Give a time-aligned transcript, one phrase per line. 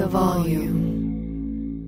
[0.00, 1.82] the volume.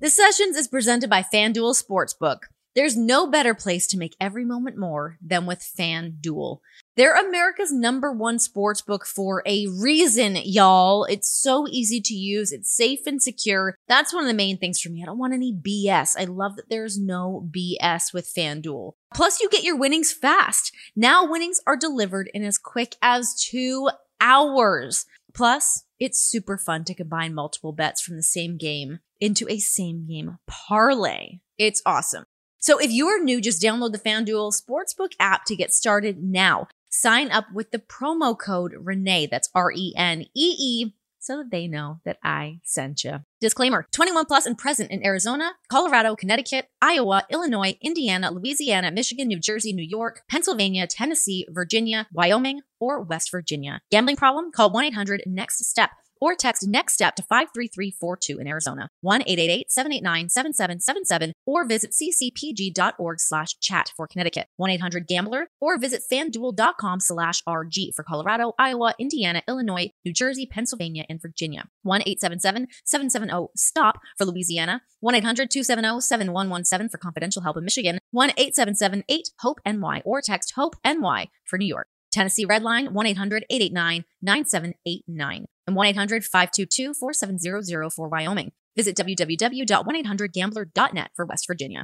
[0.00, 2.38] The Sessions is presented by FanDuel Sportsbook.
[2.74, 6.60] There's no better place to make every moment more than with FanDuel.
[6.96, 11.04] They're America's number one sportsbook for a reason, y'all.
[11.04, 12.52] It's so easy to use.
[12.52, 13.76] It's safe and secure.
[13.86, 15.02] That's one of the main things for me.
[15.02, 16.14] I don't want any BS.
[16.18, 18.92] I love that there's no BS with FanDuel.
[19.14, 20.72] Plus, you get your winnings fast.
[20.94, 23.90] Now winnings are delivered in as quick as two
[24.22, 25.04] hours.
[25.34, 30.06] Plus, it's super fun to combine multiple bets from the same game into a same
[30.06, 31.40] game parlay.
[31.58, 32.24] It's awesome.
[32.58, 36.68] So if you are new, just download the FanDuel Sportsbook app to get started now.
[36.88, 40.94] Sign up with the promo code Renee, that's R E N E E,
[41.26, 43.20] so they know that I sent you.
[43.40, 49.40] Disclaimer 21 plus and present in Arizona, Colorado, Connecticut, Iowa, Illinois, Indiana, Louisiana, Michigan, New
[49.40, 53.80] Jersey, New York, Pennsylvania, Tennessee, Virginia, Wyoming, or West Virginia.
[53.90, 54.52] Gambling problem?
[54.52, 61.66] Call 1 800 NEXT STEP or text next step to 53342 in Arizona, 1-888-789-7777 or
[61.66, 68.94] visit ccpg.org slash chat for Connecticut, 1-800-GAMBLER or visit fanduel.com slash RG for Colorado, Iowa,
[68.98, 77.64] Indiana, Illinois, New Jersey, Pennsylvania, and Virginia, 1-877-770-STOP for Louisiana, 1-800-270-7117 for confidential help in
[77.64, 81.88] Michigan, 1-877-8-HOPE-NY or text HOPE-NY for New York.
[82.16, 88.52] Tennessee Redline 1 800 889 9789 and 1 800 522 4700 for Wyoming.
[88.76, 91.82] Visit www.1800gambler.net for West Virginia.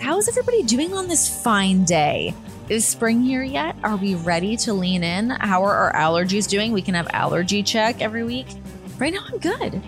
[0.00, 2.34] How is everybody doing on this fine day?
[2.70, 3.76] Is spring here yet?
[3.82, 5.30] Are we ready to lean in?
[5.30, 6.72] How are our allergies doing?
[6.72, 8.46] We can have allergy check every week.
[8.98, 9.82] Right now, I'm good.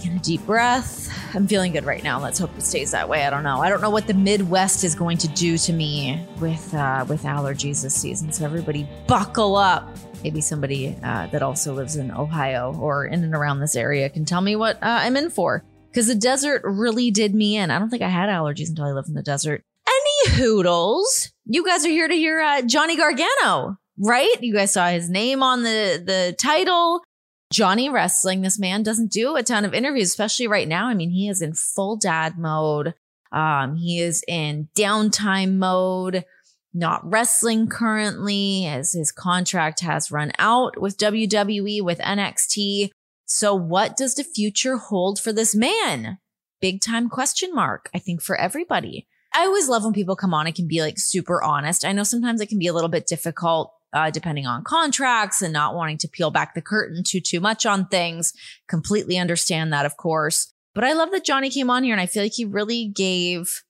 [0.00, 1.14] Taking a deep breath.
[1.34, 2.18] I'm feeling good right now.
[2.18, 3.26] Let's hope it stays that way.
[3.26, 3.60] I don't know.
[3.60, 7.24] I don't know what the Midwest is going to do to me with uh, with
[7.24, 8.32] allergies this season.
[8.32, 9.94] So everybody, buckle up.
[10.24, 14.24] Maybe somebody uh, that also lives in Ohio or in and around this area can
[14.24, 15.64] tell me what uh, I'm in for.
[15.90, 17.70] Because the desert really did me in.
[17.70, 19.64] I don't think I had allergies until I lived in the desert.
[19.86, 21.30] Any hoodles?
[21.44, 24.34] You guys are here to hear uh, Johnny Gargano, right?
[24.40, 27.02] You guys saw his name on the the title.
[27.52, 30.86] Johnny Wrestling, this man doesn't do a ton of interviews, especially right now.
[30.86, 32.94] I mean, he is in full dad mode.
[33.32, 36.24] Um, he is in downtime mode,
[36.72, 42.90] not wrestling currently, as his contract has run out with WWE, with NXT.
[43.26, 46.18] So, what does the future hold for this man?
[46.60, 49.08] Big time question mark, I think, for everybody.
[49.32, 51.84] I always love when people come on and can be like super honest.
[51.84, 55.52] I know sometimes it can be a little bit difficult uh, depending on contracts and
[55.52, 58.32] not wanting to peel back the curtain too too much on things.
[58.68, 60.52] Completely understand that, of course.
[60.74, 63.62] But I love that Johnny came on here, and I feel like he really gave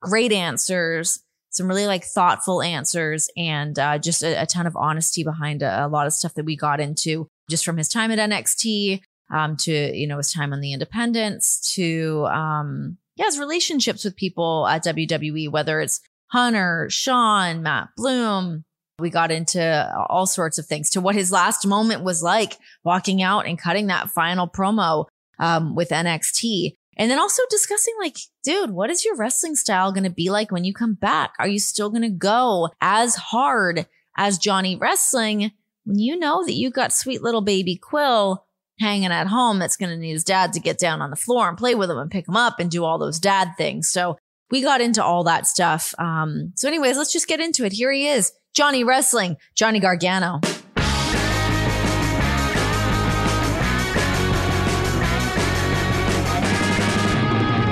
[0.00, 5.22] great answers, some really like thoughtful answers, and uh, just a, a, ton of honesty
[5.22, 8.18] behind a, a, lot of stuff that we got into just from his time at
[8.18, 9.00] NXT
[9.32, 14.16] um, to you know his time on the Independents to um, yeah his relationships with
[14.16, 18.64] people at WWE, whether it's Hunter, Shawn, Matt Bloom,
[18.98, 23.22] we got into all sorts of things to what his last moment was like walking
[23.22, 25.06] out and cutting that final promo
[25.38, 26.74] um, with NXT.
[26.96, 30.50] And then also discussing like, dude, what is your wrestling style going to be like
[30.50, 31.32] when you come back?
[31.38, 33.86] Are you still going to go as hard
[34.16, 35.52] as Johnny Wrestling
[35.84, 38.44] when you know that you got sweet little baby Quill
[38.80, 41.48] hanging at home that's going to need his dad to get down on the floor
[41.48, 43.88] and play with him and pick him up and do all those dad things.
[43.88, 44.18] So
[44.50, 45.94] we got into all that stuff.
[45.98, 47.72] Um, so anyways, let's just get into it.
[47.72, 48.32] Here he is.
[48.54, 50.40] Johnny Wrestling, Johnny Gargano.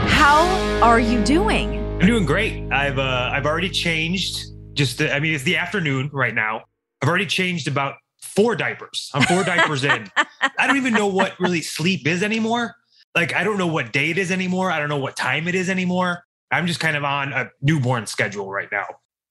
[0.09, 1.79] How are you doing?
[2.01, 2.71] I'm doing great.
[2.73, 4.47] I've uh, I've already changed.
[4.75, 6.65] Just I mean, it's the afternoon right now.
[7.03, 9.11] I've already changed about four diapers.
[9.15, 10.11] I'm four diapers in.
[10.59, 12.75] I don't even know what really sleep is anymore.
[13.15, 14.71] Like I don't know what day it is anymore.
[14.71, 16.23] I don't know what time it is anymore.
[16.51, 18.85] I'm just kind of on a newborn schedule right now.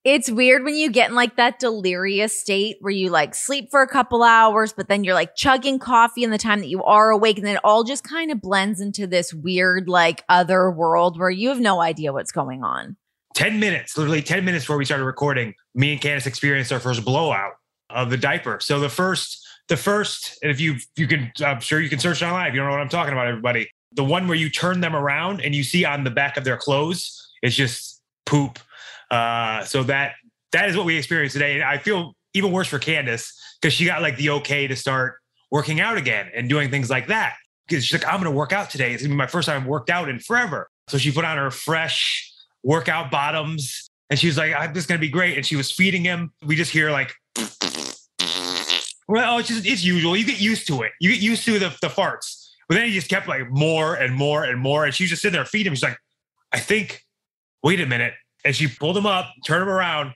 [0.06, 3.82] It's weird when you get in like that delirious state where you like sleep for
[3.82, 7.10] a couple hours, but then you're like chugging coffee in the time that you are
[7.10, 7.38] awake.
[7.38, 11.32] And then it all just kind of blends into this weird, like other world where
[11.32, 12.98] you have no idea what's going on.
[13.34, 17.04] 10 minutes, literally 10 minutes before we started recording, me and Candice experienced our first
[17.04, 17.54] blowout
[17.90, 18.60] of the diaper.
[18.62, 22.22] So the first, the first, and if you, you can, I'm sure you can search
[22.22, 23.72] it online if you don't know what I'm talking about, everybody.
[23.94, 26.58] The one where you turn them around and you see on the back of their
[26.58, 28.60] clothes, it's just poop
[29.12, 30.14] uh, so that
[30.52, 31.56] that is what we experienced today.
[31.56, 35.16] And I feel even worse for Candice because she got like the okay to start
[35.52, 37.36] working out again and doing things like that.
[37.68, 38.94] Because she's like, I'm going to work out today.
[38.94, 40.70] It's going to be my first time worked out in forever.
[40.88, 42.32] So she put on her fresh
[42.64, 45.36] workout bottoms and she was like, I'm just going to be great.
[45.36, 46.32] And she was feeding him.
[46.46, 47.14] We just hear like,
[49.08, 50.16] Well, it's just it's usual.
[50.16, 50.92] You get used to it.
[51.00, 52.50] You get used to the the farts.
[52.68, 54.86] But then he just kept like more and more and more.
[54.86, 55.76] And she was just sitting there feeding him.
[55.76, 55.98] She's like,
[56.52, 57.04] I think,
[57.64, 58.14] wait a minute.
[58.46, 60.14] And she pulled him up, turned him around,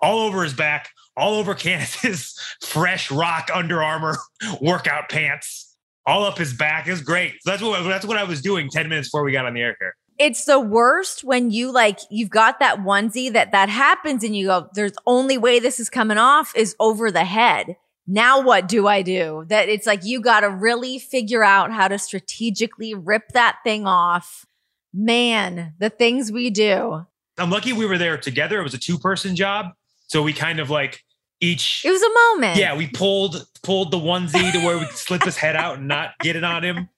[0.00, 4.18] all over his back, all over Candice's fresh rock Under Armour
[4.60, 6.86] workout pants, all up his back.
[6.86, 7.34] It was great.
[7.40, 9.60] So that's what that's what I was doing 10 minutes before we got on the
[9.60, 9.94] air here.
[10.18, 14.48] It's the worst when you like you've got that onesie that that happens and you
[14.48, 17.76] go, there's only way this is coming off is over the head.
[18.06, 19.44] Now what do I do?
[19.48, 23.86] That it's like you got to really figure out how to strategically rip that thing
[23.86, 24.44] off.
[24.92, 27.06] Man, the things we do.
[27.40, 28.60] I'm lucky we were there together.
[28.60, 29.72] It was a two person job.
[30.08, 31.02] So we kind of like
[31.40, 32.58] each It was a moment.
[32.58, 35.88] Yeah, we pulled pulled the onesie to where we could slip his head out and
[35.88, 36.88] not get it on him.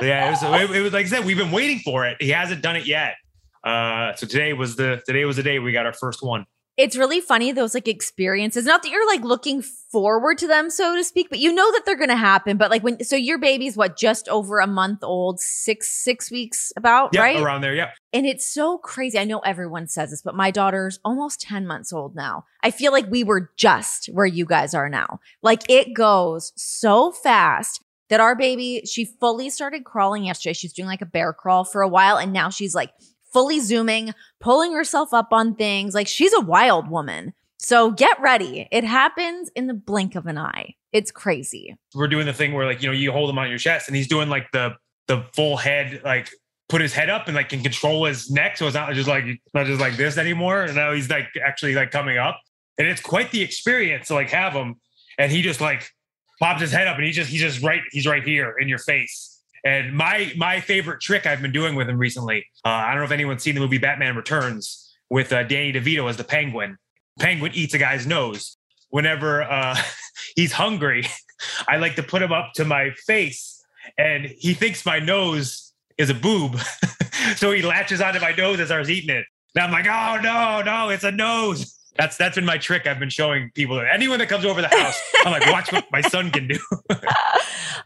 [0.00, 2.16] Yeah, it was, it, it was like I said, we've been waiting for it.
[2.20, 3.16] He hasn't done it yet.
[3.64, 6.46] Uh, so today was the today was the day we got our first one.
[6.80, 8.64] It's really funny those like experiences.
[8.64, 11.82] Not that you're like looking forward to them, so to speak, but you know that
[11.84, 12.56] they're going to happen.
[12.56, 16.72] But like when so your baby's what just over a month old, six six weeks
[16.76, 17.40] about, Yeah, right?
[17.40, 17.74] around there.
[17.74, 17.90] Yeah.
[18.12, 19.18] And it's so crazy.
[19.18, 22.44] I know everyone says this, but my daughter's almost 10 months old now.
[22.62, 25.20] I feel like we were just where you guys are now.
[25.42, 30.52] Like it goes so fast that our baby, she fully started crawling yesterday.
[30.54, 32.16] She's doing like a bear crawl for a while.
[32.16, 32.90] And now she's like
[33.32, 35.94] fully zooming, pulling herself up on things.
[35.94, 37.32] Like she's a wild woman.
[37.58, 38.66] So get ready.
[38.72, 40.74] It happens in the blink of an eye.
[40.92, 41.76] It's crazy.
[41.94, 43.96] We're doing the thing where like, you know, you hold him on your chest and
[43.96, 44.74] he's doing like the
[45.08, 46.30] the full head, like
[46.68, 48.56] put his head up and like can control his neck.
[48.56, 50.62] So it's not just like not just like this anymore.
[50.62, 52.40] And now he's like actually like coming up.
[52.78, 54.76] And it's quite the experience to like have him.
[55.18, 55.90] And he just like
[56.40, 58.78] pops his head up and he just he's just right, he's right here in your
[58.78, 59.29] face.
[59.64, 63.04] And my my favorite trick I've been doing with him recently, uh, I don't know
[63.04, 66.78] if anyone's seen the movie Batman Returns with uh, Danny DeVito as the Penguin.
[67.18, 68.56] Penguin eats a guy's nose.
[68.88, 69.76] Whenever uh,
[70.36, 71.06] he's hungry,
[71.68, 73.62] I like to put him up to my face,
[73.98, 76.58] and he thinks my nose is a boob,
[77.36, 79.26] so he latches onto my nose as I was eating it.
[79.54, 81.76] And I'm like, oh no, no, it's a nose.
[82.00, 83.78] That's that's been my trick I've been showing people.
[83.78, 86.58] Anyone that comes over the house, I'm like, watch what my son can do.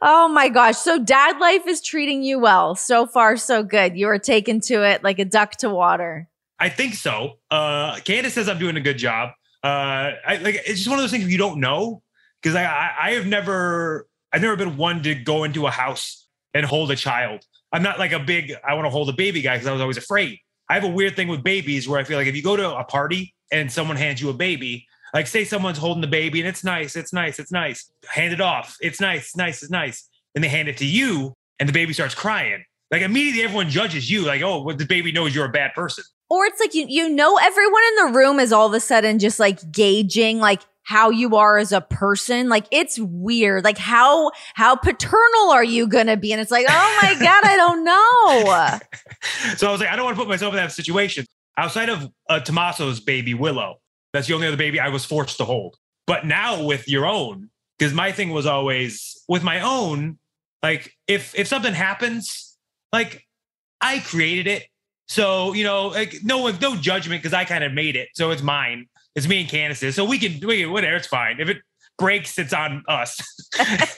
[0.02, 0.76] Oh my gosh.
[0.76, 2.74] So dad life is treating you well.
[2.74, 3.96] So far, so good.
[3.96, 6.28] You are taken to it like a duck to water.
[6.58, 7.38] I think so.
[7.50, 9.30] Uh, Candice says I'm doing a good job.
[9.62, 12.02] Uh, I like it's just one of those things you don't know
[12.42, 16.26] because I, I I have never I've never been one to go into a house
[16.52, 17.44] and hold a child.
[17.72, 19.80] I'm not like a big I want to hold a baby guy because I was
[19.80, 20.38] always afraid.
[20.74, 22.76] I have a weird thing with babies where I feel like if you go to
[22.76, 26.48] a party and someone hands you a baby, like say someone's holding the baby and
[26.48, 30.08] it's nice, it's nice, it's nice, hand it off, it's nice, it's nice, it's nice,
[30.34, 32.64] and they hand it to you and the baby starts crying.
[32.90, 36.02] Like immediately everyone judges you, like oh, well, the baby knows you're a bad person.
[36.28, 39.20] Or it's like you you know everyone in the room is all of a sudden
[39.20, 42.48] just like gauging like how you are as a person.
[42.48, 43.64] Like it's weird.
[43.64, 46.32] Like how how paternal are you gonna be?
[46.32, 49.54] And it's like, oh my God, I don't know.
[49.56, 51.26] so I was like, I don't want to put myself in that situation.
[51.56, 53.76] Outside of uh, Tommaso's baby Willow,
[54.12, 55.76] that's the only other baby I was forced to hold.
[56.06, 60.18] But now with your own, because my thing was always with my own,
[60.62, 62.56] like if if something happens,
[62.92, 63.24] like
[63.80, 64.64] I created it.
[65.06, 68.08] So, you know, like no no judgment because I kind of made it.
[68.14, 68.86] So it's mine.
[69.14, 69.92] It's me and Candice.
[69.94, 71.38] So we can, we can, whatever, it's fine.
[71.40, 71.58] If it
[71.98, 73.20] breaks, it's on us.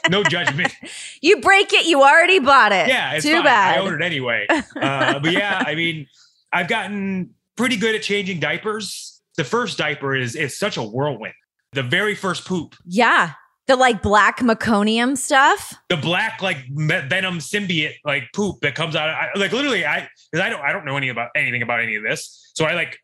[0.11, 0.73] no judgment.
[1.23, 2.89] You break it, you already bought it.
[2.89, 3.45] Yeah, it's Too fine.
[3.45, 3.79] bad.
[3.79, 4.47] I own it anyway.
[4.81, 6.07] Uh, but yeah, I mean,
[6.53, 9.21] I've gotten pretty good at changing diapers.
[9.37, 11.35] The first diaper is is such a whirlwind.
[11.73, 13.33] The very first poop, Yeah.
[13.67, 15.75] The like black meconium stuff.
[15.89, 19.09] the black like venom symbiote like poop that comes out.
[19.09, 21.97] I, like literally, I because I don't I don't know any about anything about any
[21.97, 22.53] of this.
[22.55, 22.99] So I like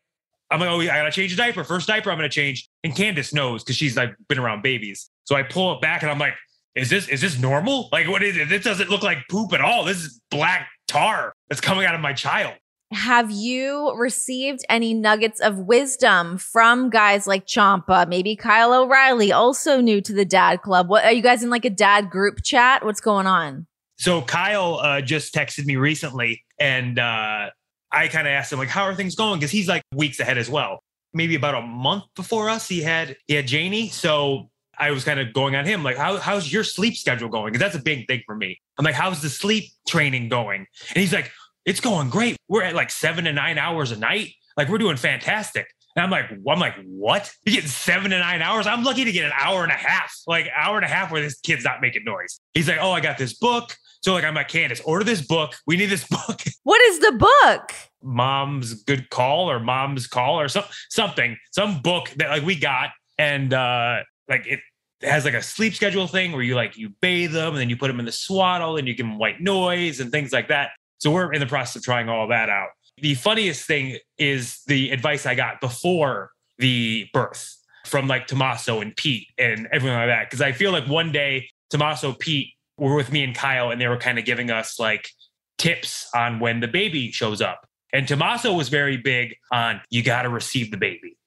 [0.53, 1.63] I'm like, oh, I gotta change a diaper.
[1.63, 5.09] First diaper I'm gonna change, and Candice knows because she's like been around babies.
[5.23, 6.35] So I pull it back and I'm like,
[6.75, 7.89] is this is this normal?
[7.91, 8.49] Like, what is it?
[8.49, 9.83] This doesn't look like poop at all.
[9.83, 12.53] This is black tar that's coming out of my child.
[12.91, 19.81] Have you received any nuggets of wisdom from guys like Ciampa, maybe Kyle O'Reilly, also
[19.81, 20.89] new to the dad club?
[20.89, 22.85] What are you guys in like a dad group chat?
[22.85, 23.65] What's going on?
[23.97, 27.49] So Kyle uh, just texted me recently, and uh,
[27.93, 30.37] I kind of asked him like, "How are things going?" Because he's like weeks ahead
[30.37, 30.83] as well.
[31.13, 33.89] Maybe about a month before us, he had he had Janie.
[33.89, 37.53] So I was kind of going on him like, How, "How's your sleep schedule going?"
[37.53, 38.59] Because that's a big thing for me.
[38.77, 41.31] I'm like, "How's the sleep training going?" And he's like,
[41.65, 42.35] "It's going great.
[42.47, 44.33] We're at like seven to nine hours a night.
[44.57, 47.31] Like we're doing fantastic." And I'm like, I'm like, what?
[47.45, 48.65] You get seven to nine hours?
[48.65, 51.21] I'm lucky to get an hour and a half, like hour and a half where
[51.21, 52.39] this kid's not making noise.
[52.53, 53.75] He's like, oh, I got this book.
[54.03, 55.55] So like, I'm like, Candice, order this book.
[55.65, 56.41] We need this book.
[56.63, 57.71] What is the book?
[58.01, 62.89] Mom's good call or mom's call or some something, some book that like we got.
[63.17, 64.59] And uh like it
[65.01, 67.77] has like a sleep schedule thing where you like you bathe them and then you
[67.77, 70.71] put them in the swaddle and you give them white noise and things like that.
[70.97, 72.69] So we're in the process of trying all that out.
[72.97, 78.95] The funniest thing is the advice I got before the birth from like Tommaso and
[78.95, 80.29] Pete and everything like that.
[80.29, 82.53] Cause I feel like one day Tommaso, Pete
[82.89, 85.09] were with me and Kyle and they were kind of giving us like
[85.57, 87.67] tips on when the baby shows up.
[87.93, 91.17] And Tommaso was very big on you got to receive the baby.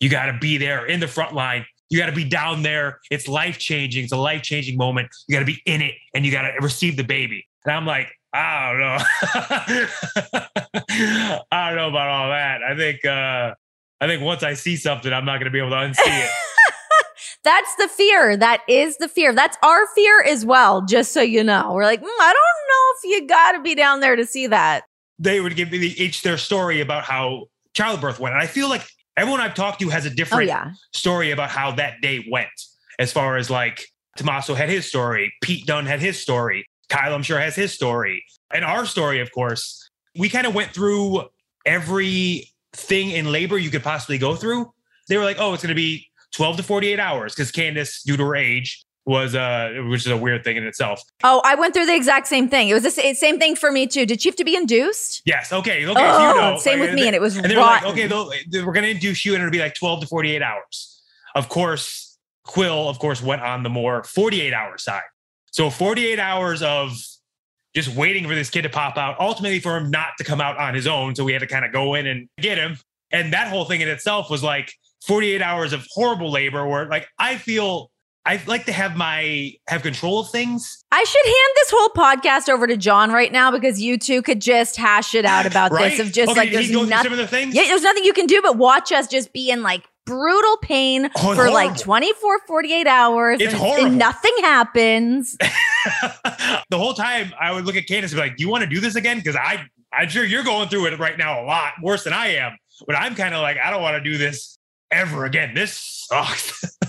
[0.00, 1.64] You got to be there in the front line.
[1.88, 2.98] You got to be down there.
[3.10, 4.04] It's life changing.
[4.04, 5.08] It's a life changing moment.
[5.28, 7.46] You got to be in it and you got to receive the baby.
[7.64, 10.40] And I'm like, I don't know.
[11.50, 12.62] I don't know about all that.
[12.62, 13.54] I think uh
[14.00, 16.30] I think once I see something, I'm not going to be able to unsee it.
[17.46, 18.36] That's the fear.
[18.36, 19.32] That is the fear.
[19.32, 21.72] That's our fear as well, just so you know.
[21.72, 24.48] We're like, mm, I don't know if you got to be down there to see
[24.48, 24.82] that.
[25.20, 28.34] They would give me the, each their story about how childbirth went.
[28.34, 28.82] And I feel like
[29.16, 30.72] everyone I've talked to has a Oh, different yeah.
[30.92, 32.48] story about how that day went.
[32.98, 33.86] As far as like
[34.16, 38.24] Tommaso had his story, Pete Dunn had his story, Kyle, I'm sure, has his story.
[38.52, 39.88] And our story, of course,
[40.18, 41.22] we kind of went through
[41.64, 44.72] everything in labor you could possibly go through.
[45.08, 48.16] They were like, oh, it's going to be 12 to 48 hours because Candice, due
[48.16, 51.00] to her age, was uh, which is a weird thing in itself.
[51.22, 52.68] Oh, I went through the exact same thing.
[52.68, 54.04] It was the same thing for me too.
[54.04, 55.22] Did she have to be induced?
[55.24, 55.52] Yes.
[55.52, 55.86] Okay.
[55.86, 55.94] Okay.
[55.96, 57.84] oh, so you know, same like, with me, and it was And they were like,
[57.84, 61.02] okay, they- we're going to induce you, and it'll be like 12 to 48 hours.
[61.34, 65.02] Of course, Quill, of course, went on the more 48 hour side.
[65.52, 66.96] So 48 hours of
[67.74, 70.56] just waiting for this kid to pop out, ultimately for him not to come out
[70.58, 71.14] on his own.
[71.14, 72.78] So we had to kind of go in and get him.
[73.12, 74.72] And that whole thing in itself was like
[75.06, 77.90] 48 hours of horrible labor where like I feel
[78.24, 80.84] I like to have my have control of things.
[80.90, 84.40] I should hand this whole podcast over to John right now because you two could
[84.40, 85.90] just hash it out about right?
[85.96, 87.16] this of just Okay, like there's he go through nothing.
[87.16, 87.54] the things.
[87.54, 91.08] Yeah, there's nothing you can do but watch us just be in like brutal pain
[91.16, 91.82] Oh, for like horrible.
[91.82, 93.40] 24, 48 hours.
[93.40, 93.86] It's and, horrible.
[93.86, 95.36] and nothing happens.
[96.70, 98.70] the whole time I would look at Candice and be like, "Do you want to
[98.70, 101.74] do this again?" Because I, I'm sure you're going through it right now a lot
[101.82, 102.56] worse than I am.
[102.86, 104.58] But I'm kind of like, I don't want to do this
[104.90, 105.54] ever again.
[105.54, 106.76] This sucks.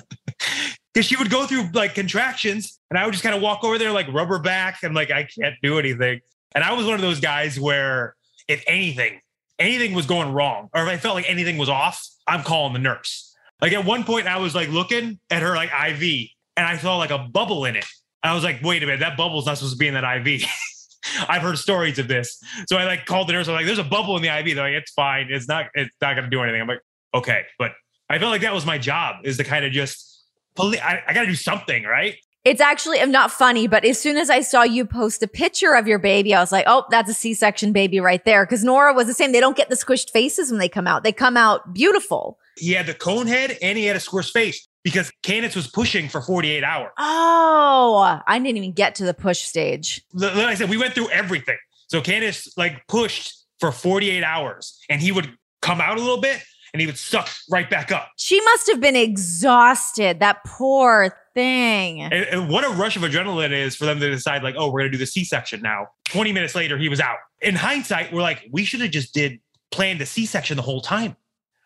[0.93, 3.77] Because she would go through like contractions, and I would just kind of walk over
[3.77, 6.21] there like rubber back, and like I can't do anything.
[6.55, 8.15] And I was one of those guys where
[8.47, 9.19] if anything,
[9.59, 12.79] anything was going wrong, or if I felt like anything was off, I'm calling the
[12.79, 13.35] nurse.
[13.61, 16.97] Like at one point, I was like looking at her like IV, and I saw
[16.97, 17.85] like a bubble in it.
[18.23, 20.43] I was like, wait a minute, that bubble's not supposed to be in that IV.
[21.29, 22.41] I've heard stories of this.
[22.67, 23.47] So I like called the nurse.
[23.47, 24.55] I'm like, there's a bubble in the IV.
[24.55, 25.27] They're like, it's fine.
[25.29, 26.59] It's not, it's not gonna do anything.
[26.59, 26.81] I'm like,
[27.13, 27.45] okay.
[27.59, 27.73] But
[28.09, 30.23] I felt like that was my job is to kind of just
[30.59, 32.15] I, I gotta do something, right?
[32.43, 35.73] It's actually I'm not funny, but as soon as I saw you post a picture
[35.73, 38.45] of your baby, I was like, oh, that's a C-section baby right there.
[38.45, 39.33] Because Nora was the same.
[39.33, 41.03] They don't get the squished faces when they come out.
[41.03, 42.39] They come out beautiful.
[42.57, 46.07] He had the cone head and he had a square face because Candice was pushing
[46.07, 46.91] for 48 hours.
[46.97, 50.01] Oh, I didn't even get to the push stage.
[50.13, 51.57] Like I said, we went through everything.
[51.87, 55.29] So Candice like pushed for 48 hours and he would
[55.61, 56.41] come out a little bit
[56.73, 58.09] and he would suck right back up.
[58.17, 60.19] She must have been exhausted.
[60.19, 62.01] That poor thing.
[62.01, 64.81] And, and what a rush of adrenaline is for them to decide, like, oh, we're
[64.81, 65.87] gonna do the C-section now.
[66.05, 67.17] 20 minutes later, he was out.
[67.41, 69.39] In hindsight, we're like, we should have just did
[69.71, 71.15] planned the C-section the whole time.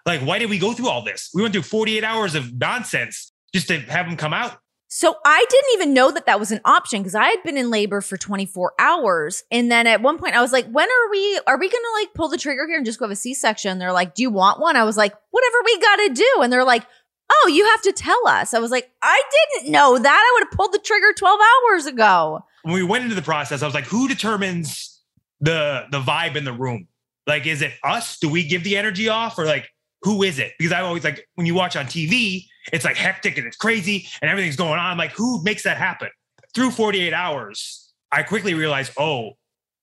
[0.05, 1.29] Like, why did we go through all this?
[1.33, 4.57] We went through 48 hours of nonsense just to have him come out.
[4.93, 7.69] So I didn't even know that that was an option because I had been in
[7.69, 9.45] labor for 24 hours.
[9.49, 12.01] And then at one point I was like, when are we, are we going to
[12.01, 13.79] like pull the trigger here and just go have a C-section?
[13.79, 14.75] They're like, do you want one?
[14.75, 16.41] I was like, whatever we got to do.
[16.41, 16.85] And they're like,
[17.31, 18.53] oh, you have to tell us.
[18.53, 20.05] I was like, I didn't know that.
[20.09, 22.43] I would have pulled the trigger 12 hours ago.
[22.63, 25.01] When we went into the process, I was like, who determines
[25.39, 26.89] the the vibe in the room?
[27.27, 28.19] Like, is it us?
[28.19, 29.69] Do we give the energy off, or like,
[30.01, 30.51] who is it?
[30.59, 34.07] Because I'm always like when you watch on TV, it's like hectic and it's crazy
[34.21, 34.97] and everything's going on.
[34.97, 36.09] Like, who makes that happen?
[36.53, 39.31] Through 48 hours, I quickly realized, oh,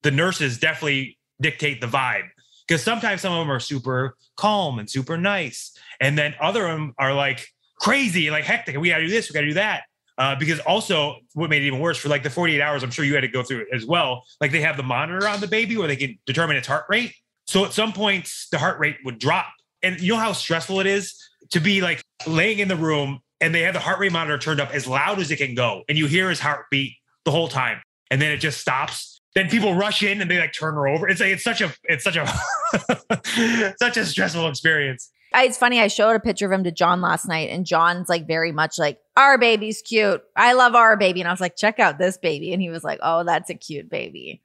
[0.03, 2.29] the nurses definitely dictate the vibe.
[2.67, 5.73] Because sometimes some of them are super calm and super nice.
[6.01, 7.47] And then other of them are like
[7.81, 8.75] crazy and like hectic.
[8.75, 9.85] And we gotta do this, we gotta do that.
[10.19, 13.05] Uh, because also what made it even worse for like the 48 hours, I'm sure
[13.05, 14.25] you had to go through it as well.
[14.41, 17.15] Like they have the monitor on the baby where they can determine its heart rate.
[17.47, 19.47] So at some points the heart rate would drop.
[19.83, 21.15] And you know how stressful it is
[21.51, 24.61] to be like laying in the room and they have the heart rate monitor turned
[24.61, 25.83] up as loud as it can go.
[25.89, 27.81] And you hear his heartbeat the whole time.
[28.11, 29.21] And then it just stops.
[29.35, 31.09] Then people rush in and they like turn her over.
[31.09, 32.27] It's like it's such a it's such a
[33.79, 35.11] such a stressful experience.
[35.35, 35.79] It's funny.
[35.81, 38.79] I showed a picture of him to John last night, and John's like very much
[38.79, 40.23] like, our baby's cute.
[40.35, 41.21] I love our baby.
[41.21, 42.53] And I was like, check out this baby.
[42.55, 44.43] And he was like, oh, that's a cute baby.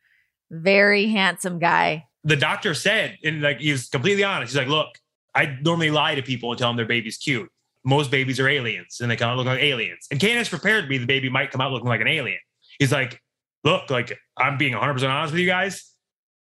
[0.52, 2.08] Very handsome guy.
[2.26, 4.52] the doctor said, and like he was completely honest.
[4.52, 4.90] He's like, look,
[5.36, 7.50] I normally lie to people and tell them their baby's cute.
[7.86, 10.08] most babies are aliens and they kind of look like aliens.
[10.10, 12.40] And Candice prepared me the baby might come out looking like an alien.
[12.80, 13.22] He's like,
[13.64, 15.92] look, like I'm being 100% honest with you guys.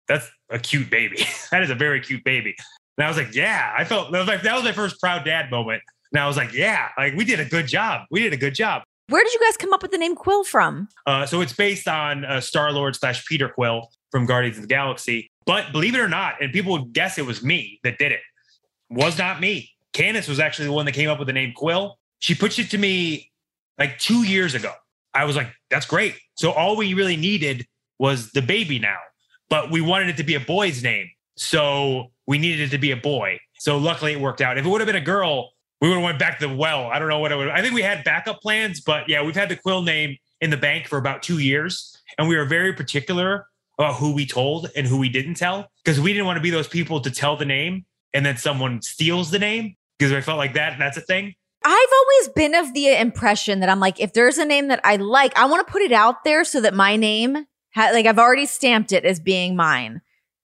[0.07, 1.25] That's a cute baby.
[1.51, 2.55] that is a very cute baby.
[2.97, 5.25] And I was like, yeah, I felt that was, like, that was my first proud
[5.25, 5.81] dad moment.
[6.11, 8.05] And I was like, yeah, like we did a good job.
[8.11, 8.83] We did a good job.
[9.07, 10.87] Where did you guys come up with the name Quill from?
[11.05, 14.67] Uh, so it's based on uh, Star Lord slash Peter Quill from Guardians of the
[14.67, 15.29] Galaxy.
[15.45, 18.21] But believe it or not, and people would guess it was me that did it,
[18.93, 19.69] was not me.
[19.93, 21.97] Candice was actually the one that came up with the name Quill.
[22.19, 23.31] She pitched it to me
[23.77, 24.71] like two years ago.
[25.13, 26.15] I was like, that's great.
[26.35, 27.67] So all we really needed
[27.99, 28.97] was the baby now,
[29.49, 31.09] but we wanted it to be a boy's name.
[31.35, 33.39] So we needed it to be a boy.
[33.59, 34.57] So luckily it worked out.
[34.57, 36.87] If it would have been a girl, we would have went back to the well.
[36.87, 37.49] I don't know what it would.
[37.49, 40.57] I think we had backup plans, but yeah, we've had the Quill name in the
[40.57, 43.47] bank for about two years, and we were very particular
[43.77, 46.49] about who we told and who we didn't tell because we didn't want to be
[46.49, 50.37] those people to tell the name and then someone steals the name because I felt
[50.37, 51.33] like that And that's a thing.
[51.65, 54.97] I've always been of the impression that I'm like, if there's a name that I
[54.97, 58.19] like, I want to put it out there so that my name, ha- like I've
[58.19, 60.01] already stamped it as being mine.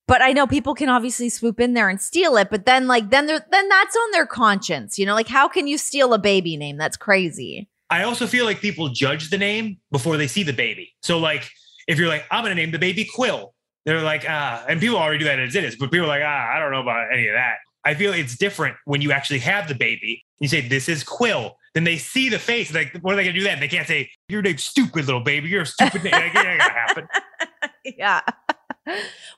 [0.08, 3.10] But I know people can obviously swoop in there and steal it, but then like
[3.12, 5.14] then they're then that's on their conscience, you know?
[5.14, 6.78] Like how can you steal a baby name?
[6.78, 7.70] That's crazy.
[7.90, 10.96] I also feel like people judge the name before they see the baby.
[11.04, 11.50] So like
[11.88, 13.54] if you're like, I'm gonna name the baby Quill,
[13.86, 16.24] they're like, ah, and people already do that as it is, but people are like,
[16.24, 17.58] ah, I don't know about any of that.
[17.86, 20.24] I feel it's different when you actually have the baby.
[20.40, 21.56] You say, This is Quill.
[21.74, 22.74] Then they see the face.
[22.74, 23.60] Like, what are they gonna do then?
[23.60, 25.50] They can't say, Your name's stupid little baby.
[25.50, 26.14] You're a stupid name.
[26.14, 27.08] Like, ain't gonna happen.
[27.98, 28.22] yeah.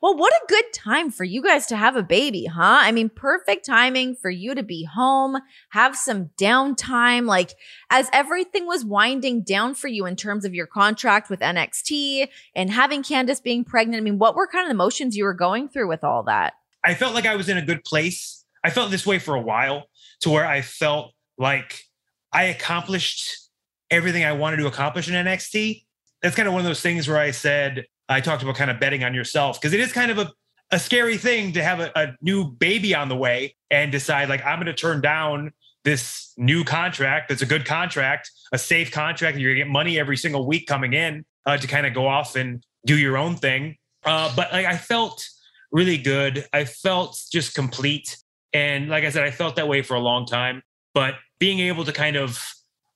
[0.01, 2.79] Well, what a good time for you guys to have a baby, huh?
[2.81, 5.37] I mean, perfect timing for you to be home,
[5.69, 7.25] have some downtime.
[7.27, 7.53] Like,
[7.89, 12.71] as everything was winding down for you in terms of your contract with NXT and
[12.71, 15.69] having Candice being pregnant, I mean, what were kind of the emotions you were going
[15.69, 16.53] through with all that?
[16.83, 18.43] I felt like I was in a good place.
[18.63, 19.85] I felt this way for a while
[20.21, 21.83] to where I felt like
[22.31, 23.49] I accomplished
[23.89, 25.83] everything I wanted to accomplish in NXT.
[26.21, 28.79] That's kind of one of those things where I said, I talked about kind of
[28.79, 30.31] betting on yourself because it is kind of a,
[30.71, 34.45] a scary thing to have a, a new baby on the way and decide, like,
[34.45, 35.51] I'm going to turn down
[35.83, 39.99] this new contract that's a good contract, a safe contract, you're going to get money
[39.99, 43.35] every single week coming in uh, to kind of go off and do your own
[43.35, 43.77] thing.
[44.05, 45.27] Uh, but like, I felt
[45.71, 46.45] really good.
[46.53, 48.17] I felt just complete.
[48.53, 50.61] And like I said, I felt that way for a long time.
[50.93, 52.43] But being able to kind of,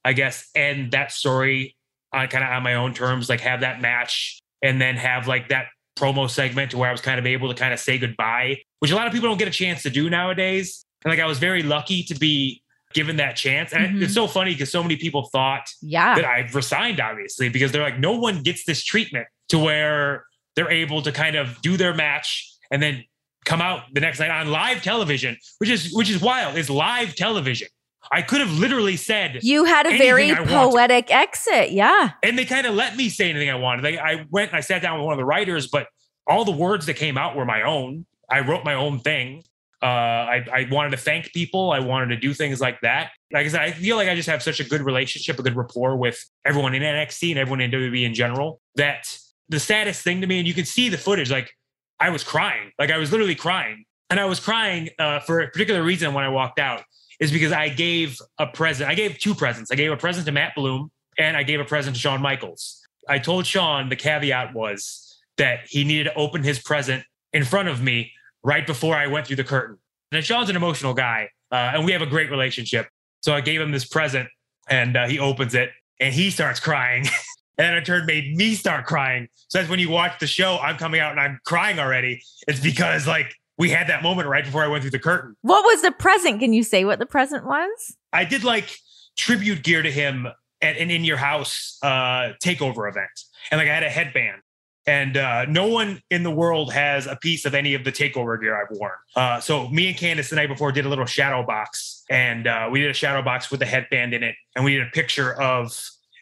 [0.04, 1.76] I guess, end that story
[2.12, 5.50] on kind of on my own terms, like have that match and then have like
[5.50, 8.58] that promo segment to where I was kind of able to kind of say goodbye,
[8.80, 10.86] which a lot of people don't get a chance to do nowadays.
[11.04, 12.62] And like I was very lucky to be
[12.94, 13.74] given that chance.
[13.74, 14.04] And mm-hmm.
[14.04, 16.16] it's so funny because so many people thought yeah.
[16.16, 20.72] that I've resigned, obviously, because they're like, no one gets this treatment to where they're
[20.72, 23.04] able to kind of do their match and then
[23.46, 26.58] come out the next night on live television, which is which is wild.
[26.58, 27.68] It's live television.
[28.12, 32.12] I could have literally said you had a very poetic exit, yeah.
[32.24, 33.84] And they kind of let me say anything I wanted.
[33.84, 35.88] Like I went, and I sat down with one of the writers, but
[36.28, 38.06] all the words that came out were my own.
[38.30, 39.44] I wrote my own thing.
[39.82, 41.72] Uh, I, I wanted to thank people.
[41.72, 43.12] I wanted to do things like that.
[43.32, 45.56] Like I said, I feel like I just have such a good relationship, a good
[45.56, 48.62] rapport with everyone in NXT and everyone in WWE in general.
[48.76, 49.16] That
[49.50, 51.52] the saddest thing to me, and you can see the footage, like
[52.00, 52.72] I was crying.
[52.80, 53.86] Like I was literally crying.
[54.10, 56.84] And I was crying uh, for a particular reason when I walked out
[57.20, 58.90] is because I gave a present.
[58.90, 59.72] I gave two presents.
[59.72, 62.82] I gave a present to Matt Bloom and I gave a present to Shawn Michaels.
[63.08, 67.68] I told Shawn the caveat was that he needed to open his present in front
[67.68, 68.12] of me
[68.44, 69.78] right before I went through the curtain.
[70.12, 72.88] And Shawn's an emotional guy uh, and we have a great relationship.
[73.22, 74.30] So I gave him this present
[74.70, 77.06] and uh, he opens it and he starts crying.
[77.58, 79.28] and then it turned made me start crying.
[79.48, 82.22] So that's when you watch the show, I'm coming out and I'm crying already.
[82.48, 85.36] It's because like we had that moment right before I went through the curtain.
[85.42, 86.40] What was the present?
[86.40, 87.96] Can you say what the present was?
[88.12, 88.78] I did like
[89.18, 90.28] tribute gear to him
[90.62, 93.10] at an in your house uh takeover event.
[93.52, 94.42] And like I had a headband.
[94.88, 98.40] And uh, no one in the world has a piece of any of the takeover
[98.40, 98.92] gear I've worn.
[99.16, 102.70] Uh, so me and Candice the night before did a little shadow box, and uh,
[102.72, 105.34] we did a shadow box with a headband in it, and we did a picture
[105.42, 105.76] of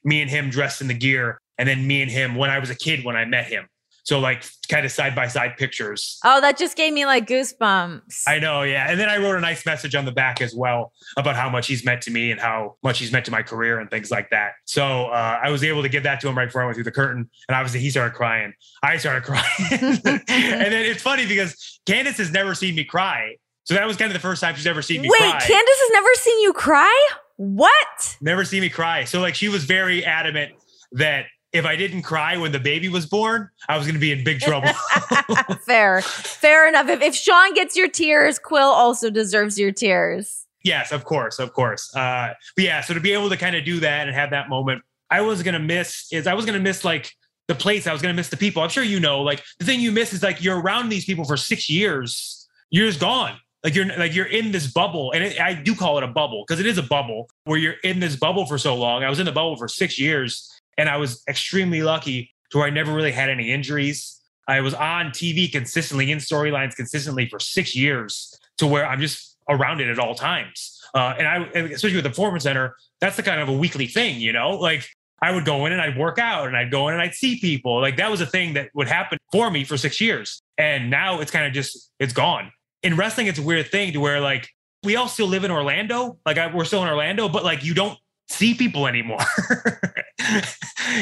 [0.06, 2.70] me and him dressed in the gear, and then me and him when I was
[2.70, 3.68] a kid when I met him.
[4.04, 6.20] So like kind of side by side pictures.
[6.26, 8.24] Oh, that just gave me like goosebumps.
[8.28, 8.90] I know, yeah.
[8.90, 11.68] And then I wrote a nice message on the back as well about how much
[11.68, 14.30] he's meant to me and how much he's meant to my career and things like
[14.32, 14.54] that.
[14.66, 16.84] So uh, I was able to give that to him right before I went through
[16.84, 17.30] the curtain.
[17.48, 18.54] And obviously he started crying.
[18.84, 19.46] I started crying.
[19.72, 23.38] and then it's funny because Candice has never seen me cry.
[23.64, 25.18] So that was kind of the first time she's ever seen me cry.
[25.22, 25.40] Wait, cry.
[25.40, 27.10] Candice has never seen you cry?
[27.38, 28.18] What?
[28.20, 29.06] Never seen me cry.
[29.06, 30.52] So like she was very adamant
[30.92, 34.12] that if I didn't cry when the baby was born, I was going to be
[34.12, 34.70] in big trouble.
[35.66, 36.02] Fair.
[36.02, 36.90] Fair enough.
[36.90, 40.46] If, if Shawn gets your tears, Quill also deserves your tears.
[40.64, 41.94] Yes, of course, of course.
[41.96, 44.50] Uh, but yeah, so to be able to kind of do that and have that
[44.50, 47.12] moment, I was gonna miss is I was gonna miss like
[47.48, 47.86] the place.
[47.86, 48.64] I was gonna miss the people.
[48.64, 51.26] I'm sure you know, like the thing you miss is like you're around these people
[51.26, 52.48] for six years.
[52.72, 53.38] You're just gone.
[53.64, 56.44] Like you're like you're in this bubble, and it, I do call it a bubble
[56.48, 59.04] because it is a bubble where you're in this bubble for so long.
[59.04, 62.68] I was in the bubble for six years, and I was extremely lucky to where
[62.68, 64.22] I never really had any injuries.
[64.48, 69.38] I was on TV consistently in storylines consistently for six years to where I'm just
[69.50, 70.80] around it at all times.
[70.94, 74.20] Uh, and I, especially with the performance center, that's the kind of a weekly thing,
[74.20, 74.88] you know, like
[75.22, 77.40] I would go in and I'd work out and I'd go in and I'd see
[77.40, 77.80] people.
[77.82, 80.42] Like that was a thing that would happen for me for six years.
[80.58, 82.52] And now it's kind of just, it's gone.
[82.84, 84.50] In wrestling, it's a weird thing to where like
[84.84, 86.18] we all still live in Orlando.
[86.26, 87.98] Like I, we're still in Orlando, but like you don't
[88.34, 89.20] see people anymore.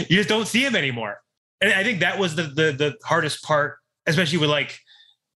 [0.07, 1.21] you just don't see them anymore.
[1.61, 4.79] And I think that was the, the the hardest part, especially with like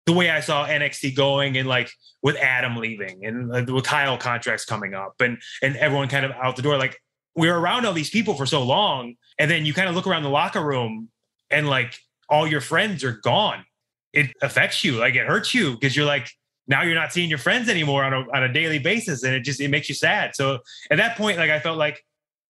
[0.06, 1.90] the way I saw NXT going and like
[2.22, 6.32] with Adam leaving and uh, with Kyle contracts coming up and and everyone kind of
[6.32, 6.78] out the door.
[6.78, 7.00] Like
[7.36, 10.08] we were around all these people for so long, and then you kind of look
[10.08, 11.10] around the locker room
[11.50, 11.98] and like
[12.30, 13.66] all your friends are gone.
[14.14, 16.32] It affects you, like it hurts you because you're like
[16.68, 19.42] now you're not seeing your friends anymore on a on a daily basis, and it
[19.42, 20.36] just it makes you sad.
[20.36, 22.04] So at that point, like I felt like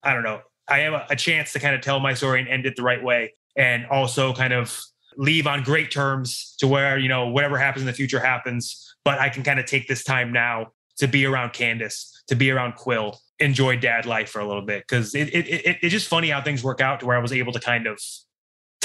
[0.03, 2.49] I don't know, I have a, a chance to kind of tell my story and
[2.49, 4.79] end it the right way, and also kind of
[5.17, 8.81] leave on great terms to where you know whatever happens in the future happens.
[9.03, 12.49] But I can kind of take this time now to be around Candice, to be
[12.51, 16.07] around Quill, enjoy dad life for a little bit because it, it, it, it's just
[16.07, 17.99] funny how things work out to where I was able to kind of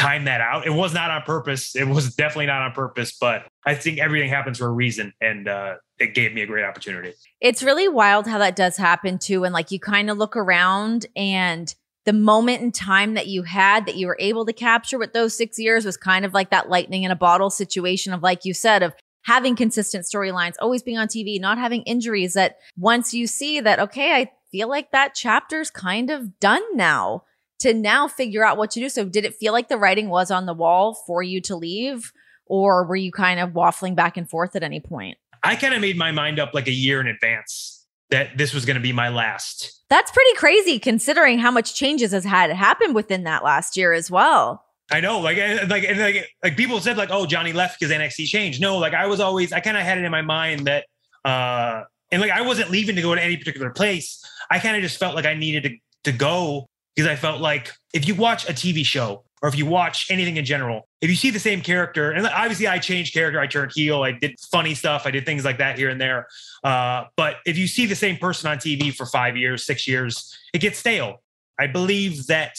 [0.00, 0.66] time that out.
[0.66, 1.76] It was not on purpose.
[1.76, 5.12] It was definitely not on purpose, but I think everything happens for a reason.
[5.20, 7.12] And uh, it gave me a great opportunity.
[7.40, 9.44] It's really wild how that does happen too.
[9.44, 11.72] And like you kind of look around and
[12.06, 15.36] the moment in time that you had that you were able to capture with those
[15.36, 18.54] six years was kind of like that lightning in a bottle situation of, like you
[18.54, 22.32] said, of having consistent storylines, always being on TV, not having injuries.
[22.32, 27.24] That once you see that, okay, I feel like that chapter's kind of done now
[27.60, 28.88] to now figure out what to do.
[28.88, 32.12] So, did it feel like the writing was on the wall for you to leave,
[32.46, 35.18] or were you kind of waffling back and forth at any point?
[35.42, 38.66] I kind of made my mind up like a year in advance that this was
[38.66, 39.82] going to be my last.
[39.88, 44.10] That's pretty crazy considering how much changes has had happened within that last year as
[44.10, 44.64] well.
[44.92, 48.26] I know, like, like, and like, like people said, like, oh, Johnny left because NXT
[48.26, 48.60] changed.
[48.60, 50.86] No, like, I was always, I kind of had it in my mind that,
[51.24, 54.20] uh, and like, I wasn't leaving to go to any particular place.
[54.50, 56.69] I kind of just felt like I needed to to go
[57.00, 60.36] because I felt like if you watch a TV show or if you watch anything
[60.36, 63.72] in general, if you see the same character, and obviously I changed character, I turned
[63.74, 66.26] heel, I did funny stuff, I did things like that here and there.
[66.62, 70.38] Uh, but if you see the same person on TV for five years, six years,
[70.52, 71.22] it gets stale.
[71.58, 72.58] I believe that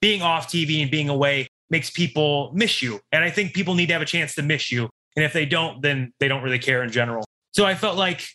[0.00, 2.98] being off TV and being away makes people miss you.
[3.12, 4.88] And I think people need to have a chance to miss you.
[5.16, 7.26] And if they don't, then they don't really care in general.
[7.52, 8.26] So I felt like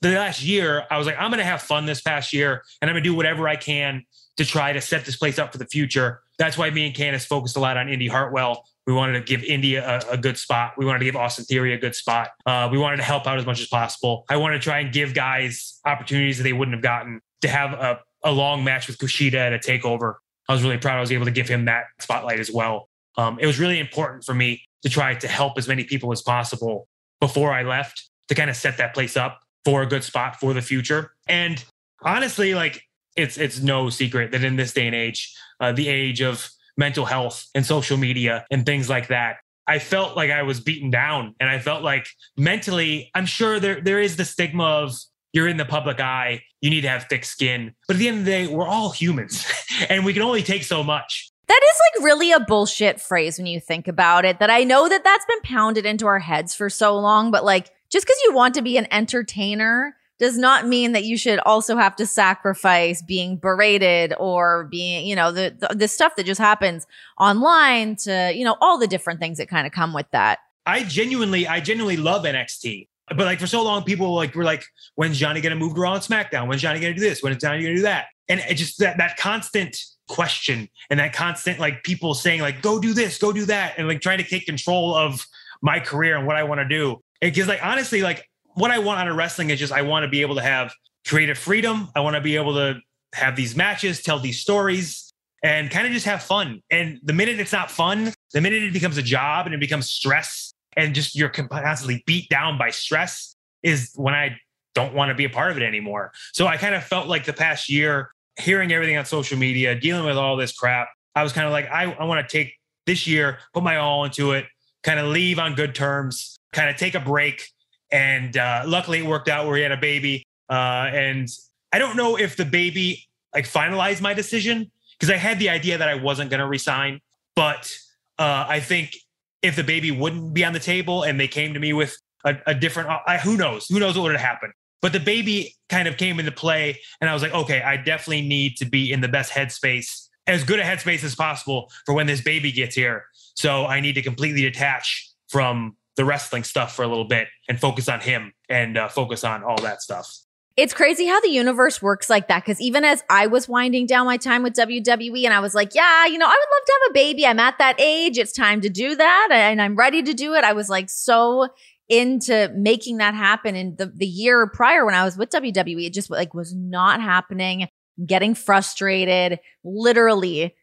[0.00, 2.88] the last year, I was like, I'm going to have fun this past year and
[2.88, 4.04] I'm going to do whatever I can
[4.38, 6.22] to try to set this place up for the future.
[6.38, 8.64] That's why me and Candice focused a lot on Indi Hartwell.
[8.86, 10.72] We wanted to give India a, a, good spot.
[10.78, 12.30] We wanted to give Austin Theory a good spot.
[12.46, 14.24] Uh, we wanted to help out as much as possible.
[14.30, 17.72] I wanted to try and give guys opportunities that they wouldn't have gotten to have
[17.74, 20.14] a, a long match with Kushida at a takeover.
[20.48, 22.88] I was really proud I was able to give him that spotlight as well.
[23.18, 26.22] Um, it was really important for me to try to help as many people as
[26.22, 26.88] possible
[27.20, 30.54] before I left to kind of set that place up for a good spot for
[30.54, 31.12] the future.
[31.28, 31.62] And
[32.02, 32.82] honestly, like
[33.16, 37.04] it's it's no secret that in this day and age, uh, the age of mental
[37.04, 41.34] health and social media and things like that, I felt like I was beaten down,
[41.38, 44.96] and I felt like mentally, I'm sure there there is the stigma of
[45.32, 48.18] you're in the public eye, you need to have thick skin, but at the end
[48.18, 49.46] of the day, we're all humans,
[49.88, 51.30] and we can only take so much.
[51.46, 54.38] That is like really a bullshit phrase when you think about it.
[54.38, 57.70] That I know that that's been pounded into our heads for so long, but like
[57.90, 61.76] just because you want to be an entertainer does not mean that you should also
[61.76, 66.40] have to sacrifice being berated or being, you know, the, the, the stuff that just
[66.40, 66.86] happens
[67.18, 70.38] online to, you know, all the different things that kind of come with that.
[70.66, 72.86] I genuinely, I genuinely love NXT.
[73.08, 74.62] But like for so long, people like were like,
[74.94, 76.46] when's Johnny gonna move to Raw and SmackDown?
[76.46, 77.22] When's Johnny gonna do this?
[77.22, 78.06] When's Johnny gonna do that?
[78.28, 79.76] And it just that that constant
[80.06, 83.88] question and that constant like people saying like, go do this, go do that, and
[83.88, 85.26] like trying to take control of
[85.60, 89.00] my career and what I want to do because like honestly, like what I want
[89.00, 90.72] out of wrestling is just I want to be able to have
[91.06, 91.88] creative freedom.
[91.94, 92.80] I want to be able to
[93.14, 96.62] have these matches, tell these stories, and kind of just have fun.
[96.70, 99.90] And the minute it's not fun, the minute it becomes a job and it becomes
[99.90, 104.38] stress, and just you're constantly beat down by stress, is when I
[104.74, 106.12] don't want to be a part of it anymore.
[106.32, 110.04] So I kind of felt like the past year, hearing everything on social media, dealing
[110.04, 112.54] with all this crap, I was kind of like, I, I want to take
[112.86, 114.46] this year, put my all into it,
[114.82, 117.48] kind of leave on good terms, kind of take a break.
[117.92, 120.24] And uh, luckily, it worked out where he had a baby.
[120.48, 121.28] Uh, and
[121.72, 125.78] I don't know if the baby like finalized my decision because I had the idea
[125.78, 127.00] that I wasn't going to resign.
[127.36, 127.72] But
[128.18, 128.96] uh, I think
[129.42, 132.36] if the baby wouldn't be on the table and they came to me with a,
[132.46, 133.66] a different, I, who knows?
[133.68, 134.52] Who knows what would have happened?
[134.82, 138.22] But the baby kind of came into play, and I was like, okay, I definitely
[138.22, 142.06] need to be in the best headspace, as good a headspace as possible for when
[142.06, 143.04] this baby gets here.
[143.34, 147.60] So I need to completely detach from the wrestling stuff for a little bit and
[147.60, 150.10] focus on him and uh, focus on all that stuff.
[150.56, 152.44] It's crazy how the universe works like that.
[152.44, 155.74] Cause even as I was winding down my time with WWE and I was like,
[155.74, 157.26] yeah, you know, I would love to have a baby.
[157.26, 158.18] I'm at that age.
[158.18, 159.28] It's time to do that.
[159.30, 160.44] And I'm ready to do it.
[160.44, 161.48] I was like so
[161.88, 163.56] into making that happen.
[163.56, 167.00] And the, the year prior when I was with WWE, it just like was not
[167.00, 167.68] happening.
[168.04, 169.40] getting frustrated.
[169.64, 170.54] Literally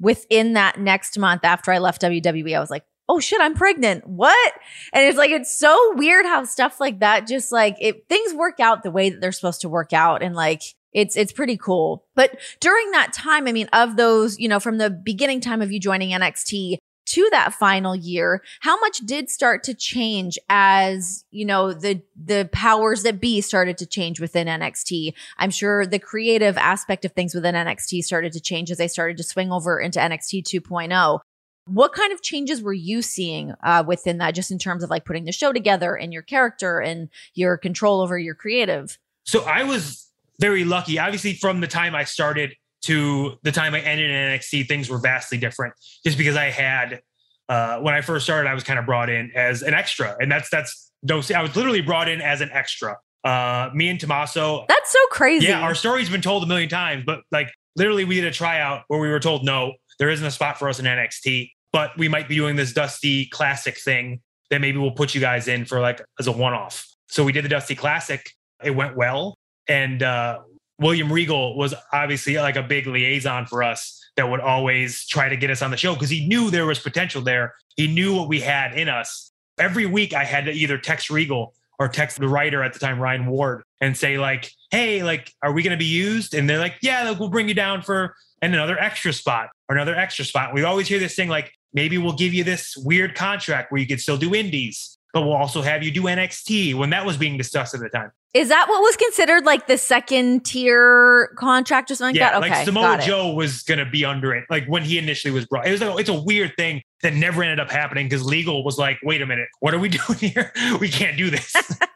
[0.00, 4.06] within that next month after I left WWE, I was like, oh shit, I'm pregnant.
[4.06, 4.52] What?
[4.94, 8.58] And it's like, it's so weird how stuff like that just like it, things work
[8.58, 10.22] out the way that they're supposed to work out.
[10.22, 10.62] And like,
[10.94, 12.06] it's, it's pretty cool.
[12.14, 15.70] But during that time, I mean, of those, you know, from the beginning time of
[15.70, 21.44] you joining NXT, to that final year, how much did start to change as, you
[21.44, 25.12] know, the the powers that be started to change within NXT?
[25.36, 29.16] I'm sure the creative aspect of things within NXT started to change as they started
[29.16, 31.18] to swing over into NXT 2.0.
[31.66, 35.04] What kind of changes were you seeing uh, within that, just in terms of like
[35.04, 38.98] putting the show together and your character and your control over your creative?
[39.24, 40.98] So I was very lucky.
[40.98, 44.98] Obviously, from the time I started to the time I ended in NXT, things were
[44.98, 45.74] vastly different.
[46.04, 47.00] Just because I had,
[47.48, 50.30] uh, when I first started, I was kind of brought in as an extra, and
[50.30, 51.22] that's that's no.
[51.34, 52.96] I was literally brought in as an extra.
[53.24, 54.64] Uh, me and Tommaso.
[54.68, 55.46] That's so crazy.
[55.46, 58.82] Yeah, our story's been told a million times, but like literally, we did a tryout
[58.88, 62.08] where we were told no, there isn't a spot for us in NXT, but we
[62.08, 65.78] might be doing this Dusty Classic thing that maybe we'll put you guys in for
[65.78, 66.88] like as a one off.
[67.06, 68.28] So we did the Dusty Classic.
[68.64, 69.38] It went well.
[69.68, 70.40] And uh,
[70.80, 75.36] William Regal was obviously like a big liaison for us that would always try to
[75.36, 77.54] get us on the show because he knew there was potential there.
[77.76, 79.30] He knew what we had in us.
[79.56, 82.98] Every week I had to either text Regal or text the writer at the time,
[82.98, 86.34] Ryan Ward, and say, like, hey, like, are we going to be used?
[86.34, 89.76] And they're like, yeah, like, we'll bring you down for and another extra spot or
[89.76, 90.52] another extra spot.
[90.52, 93.86] We always hear this thing like, maybe we'll give you this weird contract where you
[93.86, 97.38] could still do indies, but we'll also have you do NXT when that was being
[97.38, 98.10] discussed at the time.
[98.34, 102.46] Is that what was considered like the second tier contract or something yeah, like that?
[102.46, 104.44] Okay, like Samoa Joe was going to be under it.
[104.48, 107.42] Like when he initially was brought, it was like, it's a weird thing that never
[107.42, 110.50] ended up happening because legal was like, wait a minute, what are we doing here?
[110.80, 111.54] We can't do this.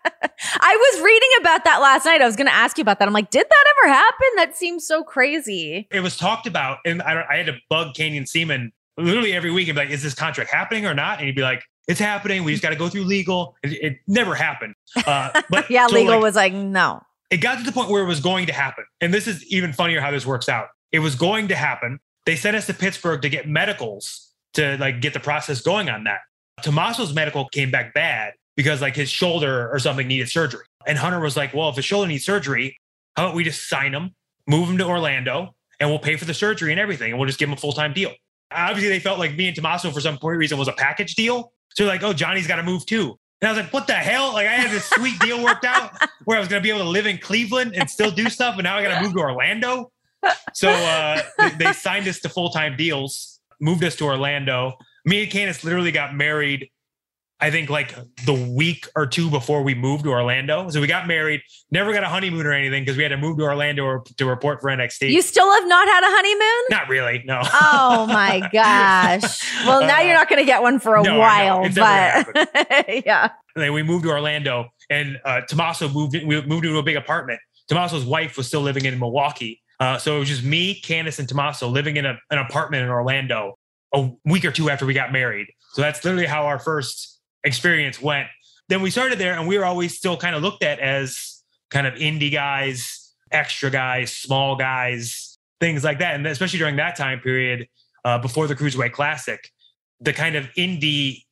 [0.69, 2.21] I was reading about that last night.
[2.21, 3.07] I was going to ask you about that.
[3.07, 4.27] I'm like, did that ever happen?
[4.35, 5.87] That seems so crazy.
[5.93, 9.69] It was talked about, and I, I had to bug Canyon Ceman literally every week
[9.69, 11.19] and be like, is this contract happening or not?
[11.19, 12.43] And he'd be like, it's happening.
[12.43, 13.55] We just got to go through legal.
[13.63, 14.75] It, it never happened.
[15.07, 17.01] Uh, but yeah, so legal like, was like, no.
[17.31, 18.85] It got to the point where it was going to happen.
[19.01, 20.67] And this is even funnier how this works out.
[20.91, 22.01] It was going to happen.
[22.25, 26.05] They sent us to Pittsburgh to get medicals to like get the process going on
[26.05, 26.23] that.
[26.63, 30.65] Tommaso's medical came back bad because like his shoulder or something needed surgery.
[30.87, 32.79] And Hunter was like, well, if his shoulder needs surgery,
[33.17, 34.15] how about we just sign him,
[34.47, 37.39] move him to Orlando, and we'll pay for the surgery and everything, and we'll just
[37.39, 38.13] give him a full time deal.
[38.51, 41.53] Obviously, they felt like me and Tommaso for some point reason was a package deal.
[41.75, 43.19] So like, oh, Johnny's got to move too.
[43.41, 44.33] And I was like, what the hell?
[44.33, 45.93] Like I had this sweet deal worked out
[46.25, 48.55] where I was going to be able to live in Cleveland and still do stuff.
[48.55, 49.93] And now I got to move to Orlando.
[50.55, 51.21] So uh,
[51.59, 54.79] they, signed us to full time deals, moved us to Orlando.
[55.05, 56.71] Me and Candice literally got married
[57.39, 57.95] I think like
[58.25, 60.71] the week or two before we moved to Orlando.
[60.71, 63.37] So we got married, never got a honeymoon or anything because we had to move
[63.39, 65.11] to Orlando to report for NXT.
[65.11, 66.65] You still have not had a honeymoon?
[66.71, 67.43] Not really, no.
[67.45, 69.67] Oh my gosh.
[69.67, 71.75] Well, now uh, you're not going to get one for a no, while, but
[73.05, 73.31] yeah.
[73.55, 76.97] And then we moved to Orlando and uh, Tommaso moved, we moved into a big
[76.97, 77.41] apartment.
[77.69, 79.61] Tommaso's wife was still living in Milwaukee.
[79.79, 82.89] Uh, so it was just me, Candice, and Tommaso living in a, an apartment in
[82.89, 83.59] Orlando
[83.93, 85.49] a week or two after we got married.
[85.73, 87.16] So that's literally how our first
[87.47, 88.29] experience went.
[88.69, 91.87] Then we started there and we were always still kind of looked at as kind
[91.87, 96.15] of indie guys, extra guys, small guys, things like that.
[96.17, 97.69] And especially during that time period
[98.05, 99.51] uh, before the Cruiserweight Classic,
[100.01, 101.23] the kind of indie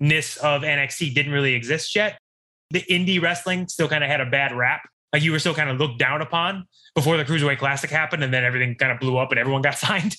[0.00, 2.18] ness of NXT didn't really exist yet.
[2.70, 4.82] The indie wrestling still kind of had a bad rap.
[5.12, 8.32] Like you were still kind of looked down upon before the Cruiserweight Classic happened, and
[8.34, 10.16] then everything kind of blew up and everyone got signed.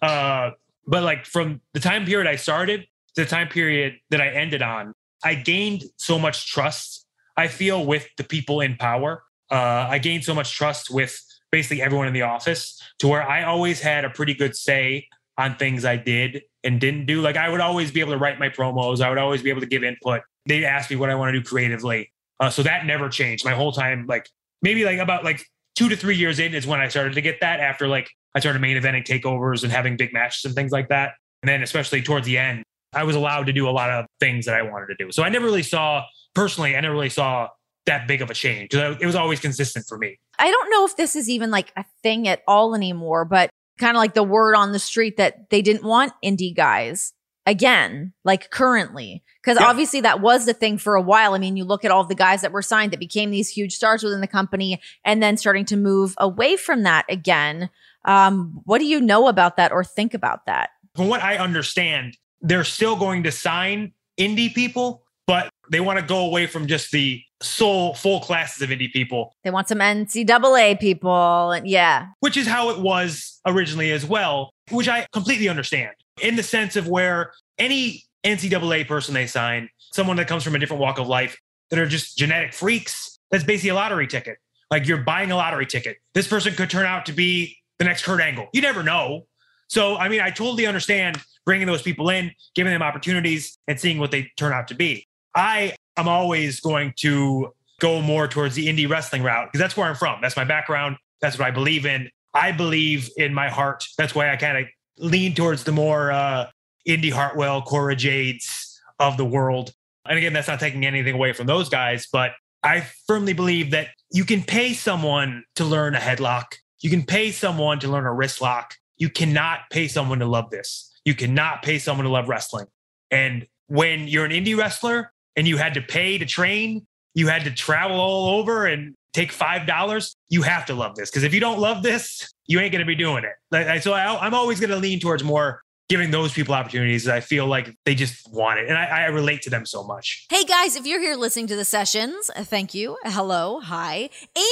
[0.00, 0.50] Uh,
[0.86, 4.62] but like from the time period I started to the time period that I ended
[4.62, 9.22] on, I gained so much trust, I feel, with the people in power.
[9.50, 13.44] Uh, I gained so much trust with basically everyone in the office to where I
[13.44, 17.20] always had a pretty good say on things I did and didn't do.
[17.20, 19.60] Like I would always be able to write my promos, I would always be able
[19.60, 20.22] to give input.
[20.46, 22.12] They'd ask me what I want to do creatively.
[22.40, 24.28] Uh, so that never changed my whole time, like
[24.62, 25.44] maybe like about like
[25.76, 28.40] two to three years in is when I started to get that after like I
[28.40, 31.12] started main eventing takeovers and having big matches and things like that.
[31.42, 34.46] And then especially towards the end, I was allowed to do a lot of things
[34.46, 35.12] that I wanted to do.
[35.12, 37.48] So I never really saw personally, I never really saw
[37.86, 38.74] that big of a change.
[38.74, 40.18] It was always consistent for me.
[40.38, 43.96] I don't know if this is even like a thing at all anymore, but kind
[43.96, 47.12] of like the word on the street that they didn't want indie guys
[47.46, 49.22] again, like currently.
[49.42, 49.66] Because yeah.
[49.66, 51.32] obviously that was the thing for a while.
[51.32, 53.74] I mean, you look at all the guys that were signed that became these huge
[53.74, 57.70] stars within the company and then starting to move away from that again.
[58.04, 60.70] Um, what do you know about that or think about that?
[60.94, 66.04] From what I understand, they're still going to sign indie people, but they want to
[66.04, 69.34] go away from just the sole full classes of indie people.
[69.44, 74.50] They want some NCAA people, and yeah, which is how it was originally as well,
[74.70, 80.16] which I completely understand in the sense of where any NCAA person they sign, someone
[80.16, 81.38] that comes from a different walk of life,
[81.70, 83.18] that are just genetic freaks.
[83.30, 84.38] That's basically a lottery ticket.
[84.70, 85.98] Like you're buying a lottery ticket.
[86.14, 88.48] This person could turn out to be the next Kurt Angle.
[88.52, 89.26] You never know.
[89.68, 93.98] So, I mean, I totally understand bringing those people in, giving them opportunities, and seeing
[93.98, 95.06] what they turn out to be.
[95.34, 99.88] I am always going to go more towards the indie wrestling route because that's where
[99.88, 100.20] I'm from.
[100.20, 100.98] That's my background.
[101.22, 102.10] That's what I believe in.
[102.34, 103.86] I believe in my heart.
[103.96, 104.66] That's why I kind of
[104.98, 106.50] lean towards the more uh,
[106.84, 109.72] Indi Hartwell, Cora Jades of the world.
[110.06, 112.32] And again, that's not taking anything away from those guys, but
[112.62, 116.56] I firmly believe that you can pay someone to learn a headlock.
[116.80, 118.74] You can pay someone to learn a wrist lock.
[118.98, 120.87] You cannot pay someone to love this.
[121.08, 122.66] You cannot pay someone to love wrestling.
[123.10, 127.44] And when you're an indie wrestler and you had to pay to train, you had
[127.44, 131.08] to travel all over and take $5, you have to love this.
[131.08, 133.82] Because if you don't love this, you ain't going to be doing it.
[133.82, 137.08] So I, I'm always going to lean towards more giving those people opportunities.
[137.08, 138.68] I feel like they just want it.
[138.68, 140.26] And I, I, relate to them so much.
[140.28, 142.98] Hey guys, if you're here listening to the sessions, thank you.
[143.04, 144.10] Hello, hi.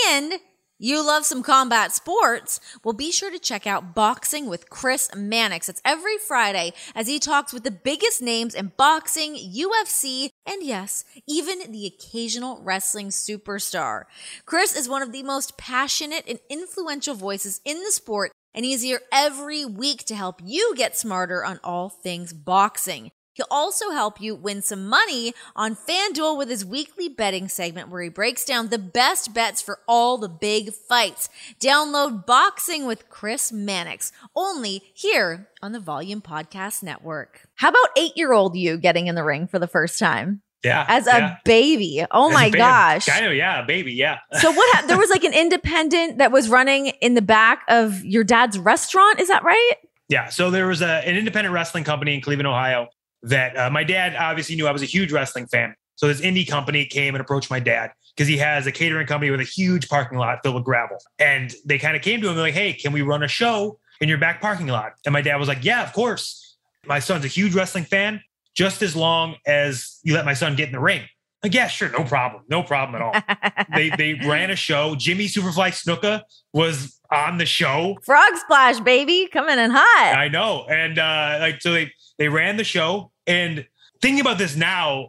[0.09, 0.33] And
[0.79, 2.61] you love some combat sports?
[2.85, 5.71] Well, be sure to check out Boxing with Chris Mannix.
[5.71, 11.05] It's every Friday as he talks with the biggest names in boxing, UFC, and yes,
[11.27, 14.05] even the occasional wrestling superstar.
[14.45, 18.83] Chris is one of the most passionate and influential voices in the sport, and he's
[18.83, 23.11] here every week to help you get smarter on all things boxing.
[23.37, 28.01] He'll also help you win some money on FanDuel with his weekly betting segment where
[28.01, 31.29] he breaks down the best bets for all the big fights.
[31.61, 37.47] Download Boxing with Chris Mannix only here on the Volume Podcast Network.
[37.57, 40.41] How about eight year old you getting in the ring for the first time?
[40.65, 40.87] Yeah.
[40.89, 41.33] As yeah.
[41.33, 42.07] a baby.
[42.11, 43.05] Oh As my gosh.
[43.05, 44.21] Kind of, yeah, baby, yeah.
[44.41, 48.03] so what ha- there was like an independent that was running in the back of
[48.03, 49.75] your dad's restaurant, is that right?
[50.09, 50.31] Yeah.
[50.31, 52.89] So there was a, an independent wrestling company in Cleveland, Ohio
[53.27, 55.75] that uh, my dad obviously knew I was a huge wrestling fan.
[55.97, 59.31] So this indie company came and approached my dad because he has a catering company
[59.31, 60.99] with a huge parking lot filled with gravel.
[61.19, 64.09] And they kind of came to him like, hey, can we run a show in
[64.09, 64.93] your back parking lot?
[65.05, 66.57] And my dad was like, yeah, of course.
[66.87, 68.21] My son's a huge wrestling fan,
[68.55, 71.03] just as long as you let my son get in the ring.
[71.43, 72.43] Like, yeah, sure, no problem.
[72.49, 73.65] No problem at all.
[73.75, 74.95] they they ran a show.
[74.97, 77.97] Jimmy Superfly Snuka was on the show.
[78.05, 80.17] Frog splash, baby, coming in hot.
[80.17, 80.67] I know.
[80.69, 83.13] And uh like so they they ran the show.
[83.27, 83.67] And
[84.01, 85.09] thinking about this now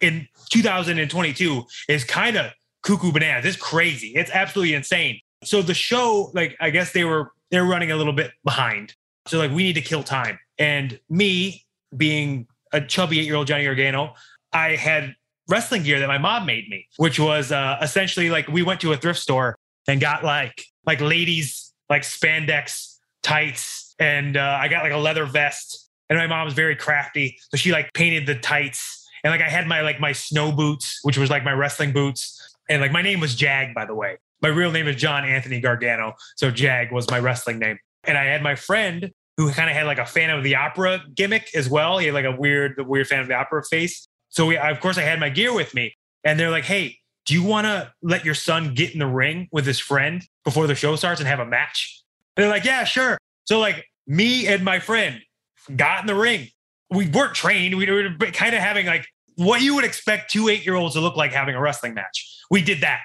[0.00, 3.44] in 2022 is kind of cuckoo bananas.
[3.44, 4.12] It's crazy.
[4.14, 5.20] It's absolutely insane.
[5.44, 8.94] So the show, like, I guess they were they're running a little bit behind.
[9.26, 10.38] So like we need to kill time.
[10.58, 11.64] And me
[11.96, 14.14] being a chubby eight-year-old Johnny Gargano,
[14.52, 15.14] I had
[15.48, 18.92] wrestling gear that my mom made me, which was uh, essentially like we went to
[18.92, 24.82] a thrift store and got like like ladies like spandex tights, and uh, I got
[24.82, 27.38] like a leather vest and my mom's very crafty.
[27.50, 29.06] So she like painted the tights.
[29.24, 32.56] And like I had my like my snow boots, which was like my wrestling boots.
[32.68, 34.16] And like my name was Jag, by the way.
[34.40, 36.14] My real name is John Anthony Gargano.
[36.36, 37.78] So Jag was my wrestling name.
[38.04, 41.00] And I had my friend who kind of had like a fan of the opera
[41.14, 41.98] gimmick as well.
[41.98, 44.06] He had like a weird, the weird fan of the opera face.
[44.28, 45.94] So we, of course, I had my gear with me.
[46.24, 49.48] And they're like, hey, do you want to let your son get in the ring
[49.52, 52.02] with his friend before the show starts and have a match?
[52.36, 53.18] And they're like, yeah, sure.
[53.44, 55.20] So like me and my friend
[55.76, 56.48] got in the ring.
[56.90, 57.76] We weren't trained.
[57.76, 59.06] We were kind of having like
[59.36, 62.42] what you would expect two eight year olds to look like having a wrestling match.
[62.50, 63.00] We did that.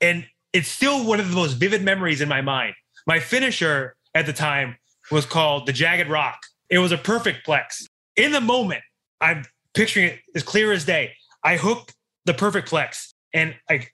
[0.00, 2.74] And it's still one of the most vivid memories in my mind.
[3.06, 4.76] My finisher at the time
[5.10, 6.40] was called the Jagged Rock.
[6.70, 7.84] It was a perfect plex.
[8.16, 8.82] In the moment,
[9.20, 9.44] I'm
[9.74, 11.12] picturing it as clear as day.
[11.44, 11.94] I hooked
[12.24, 13.92] the perfect plex and like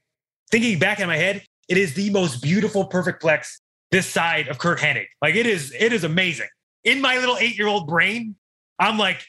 [0.51, 3.59] thinking back in my head, it is the most beautiful perfect plex
[3.91, 5.07] this side of Curt Hennig.
[5.21, 6.49] Like it is, it is amazing
[6.85, 8.37] in my little eight year old brain,
[8.79, 9.25] I'm like,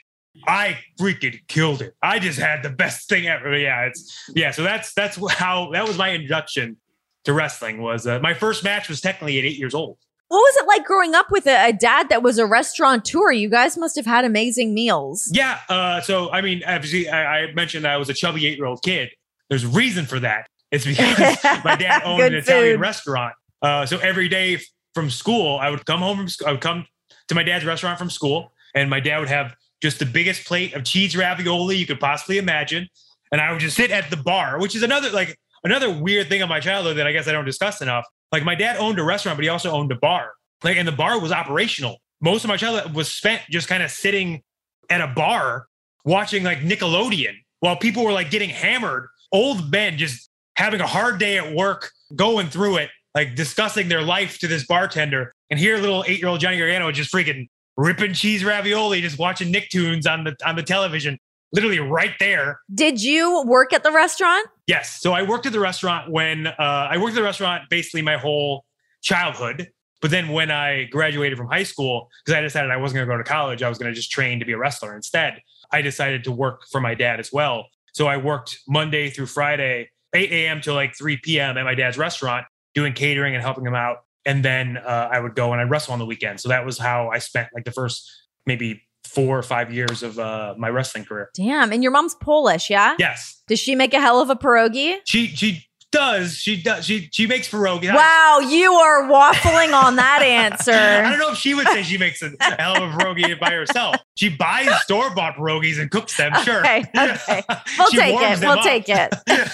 [0.48, 1.96] I freaking killed it.
[2.02, 3.56] I just had the best thing ever.
[3.58, 4.52] Yeah, it's yeah.
[4.52, 6.78] So that's that's how that was my induction
[7.26, 9.98] to wrestling was uh, my first match was technically at eight years old.
[10.30, 13.32] What was it like growing up with a, a dad that was a restaurateur?
[13.32, 15.30] You guys must have had amazing meals.
[15.32, 15.60] Yeah.
[15.70, 18.82] Uh, so, I mean, obviously, I, I mentioned I was a chubby eight year old
[18.82, 19.12] kid.
[19.50, 20.48] There's a reason for that.
[20.72, 22.82] It's because my dad owned an Italian food.
[22.82, 23.36] restaurant.
[23.62, 24.60] Uh, so every day
[24.96, 26.48] from school, I would come home from school.
[26.48, 26.88] I would come
[27.28, 30.74] to my dad's restaurant from school, and my dad would have just the biggest plate
[30.74, 32.88] of cheese ravioli you could possibly imagine.
[33.32, 36.42] And I would just sit at the bar, which is another like another weird thing
[36.42, 38.06] of my childhood that I guess I don't discuss enough.
[38.32, 40.34] Like my dad owned a restaurant, but he also owned a bar.
[40.64, 41.98] Like, and the bar was operational.
[42.22, 44.42] Most of my childhood was spent just kind of sitting
[44.90, 45.68] at a bar
[46.06, 49.08] watching like Nickelodeon while people were like getting hammered.
[49.32, 54.02] Old men just having a hard day at work, going through it, like discussing their
[54.02, 55.34] life to this bartender.
[55.54, 57.48] And here, little eight year old Johnny Gargano just freaking
[57.78, 61.20] ripping cheese ravioli, just watching Nicktoons on the on the television,
[61.52, 62.60] literally right there.
[62.74, 64.48] Did you work at the restaurant?
[64.66, 65.00] Yes.
[65.00, 68.18] So I worked at the restaurant when uh, I worked at the restaurant basically my
[68.18, 68.66] whole
[69.04, 69.70] childhood.
[70.02, 73.14] But then when I graduated from high school, because I decided I wasn't going to
[73.14, 75.40] go to college, I was going to just train to be a wrestler instead.
[75.72, 77.68] I decided to work for my dad as well.
[77.94, 80.62] So I worked Monday through Friday, 8 a.m.
[80.62, 81.60] to like 3 p.m.
[81.60, 83.98] at my dad's restaurant, doing catering and helping him out.
[84.26, 86.40] And then uh, I would go and I'd wrestle on the weekend.
[86.40, 88.10] So that was how I spent like the first
[88.46, 91.30] maybe four or five years of uh, my wrestling career.
[91.34, 91.72] Damn.
[91.72, 92.96] And your mom's Polish, yeah?
[92.98, 94.98] Yes, Does she make a hell of a pierogi?
[95.06, 96.36] she she does.
[96.36, 96.86] She does.
[96.86, 97.94] She she makes pierogi.
[97.94, 100.72] Wow, you are waffling on that answer.
[100.72, 103.52] I don't know if she would say she makes a hell of a pierogi by
[103.52, 103.98] herself.
[104.16, 106.34] She buys store bought pierogies and cooks them.
[106.44, 106.62] Sure.
[106.62, 107.44] Okay, okay.
[107.78, 108.40] We'll take it.
[108.40, 108.64] We'll up.
[108.64, 109.14] take it.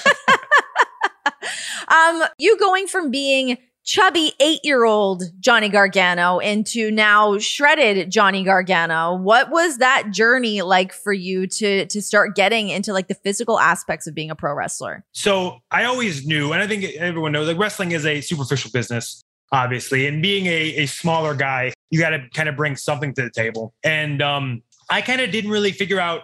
[1.89, 8.43] um, you going from being chubby eight year old Johnny Gargano into now shredded Johnny
[8.43, 9.15] Gargano.
[9.15, 13.59] What was that journey like for you to to start getting into like the physical
[13.59, 15.03] aspects of being a pro wrestler?
[15.13, 19.23] So I always knew, and I think everyone knows, like wrestling is a superficial business,
[19.51, 20.07] obviously.
[20.07, 23.31] And being a, a smaller guy, you got to kind of bring something to the
[23.31, 23.73] table.
[23.83, 26.23] And um, I kind of didn't really figure out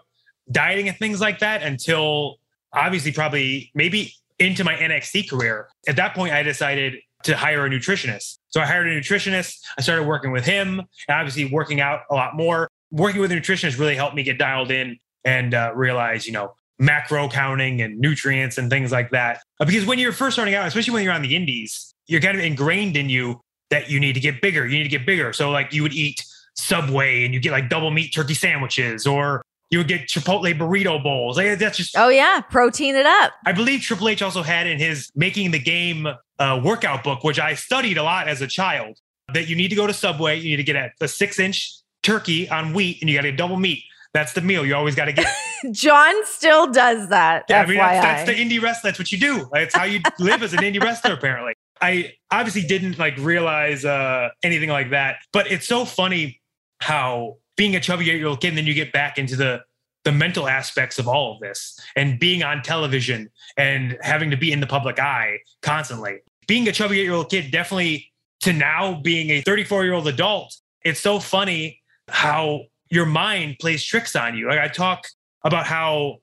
[0.51, 2.37] dieting and things like that until
[2.73, 5.69] obviously probably maybe into my NXT career.
[5.87, 6.95] At that point, I decided
[7.25, 8.37] to hire a nutritionist.
[8.49, 9.57] So I hired a nutritionist.
[9.77, 12.69] I started working with him, and obviously working out a lot more.
[12.91, 16.53] Working with a nutritionist really helped me get dialed in and uh, realize, you know,
[16.77, 19.41] macro counting and nutrients and things like that.
[19.59, 22.43] Because when you're first starting out, especially when you're on the indies, you're kind of
[22.43, 24.65] ingrained in you that you need to get bigger.
[24.65, 25.33] You need to get bigger.
[25.33, 26.23] So like you would eat
[26.55, 31.01] Subway and you get like double meat turkey sandwiches, or you would get Chipotle burrito
[31.01, 31.37] bowls.
[31.37, 31.97] Like that's just.
[31.97, 33.33] Oh yeah, protein it up.
[33.45, 36.07] I believe Triple H also had in his making the game
[36.39, 38.97] uh, workout book, which I studied a lot as a child,
[39.33, 40.39] that you need to go to Subway.
[40.39, 41.73] You need to get a, a six inch
[42.03, 43.83] turkey on wheat, and you got to double meat.
[44.13, 45.27] That's the meal you always got to get.
[45.71, 47.45] John still does that.
[47.49, 48.89] Yeah, I mean, that's, that's the indie wrestler.
[48.89, 49.49] That's what you do.
[49.51, 51.53] That's how you live as an indie wrestler, apparently.
[51.81, 56.39] I obviously didn't like realize uh, anything like that, but it's so funny
[56.79, 59.61] how being a chubby eight year old kid, and then you get back into the
[60.05, 64.51] the mental aspects of all of this and being on television and having to be
[64.51, 66.19] in the public eye constantly.
[66.47, 70.07] Being a chubby eight year old kid, definitely to now being a 34 year old
[70.07, 74.47] adult, it's so funny how your mind plays tricks on you.
[74.47, 75.07] Like I talk
[75.43, 76.17] about how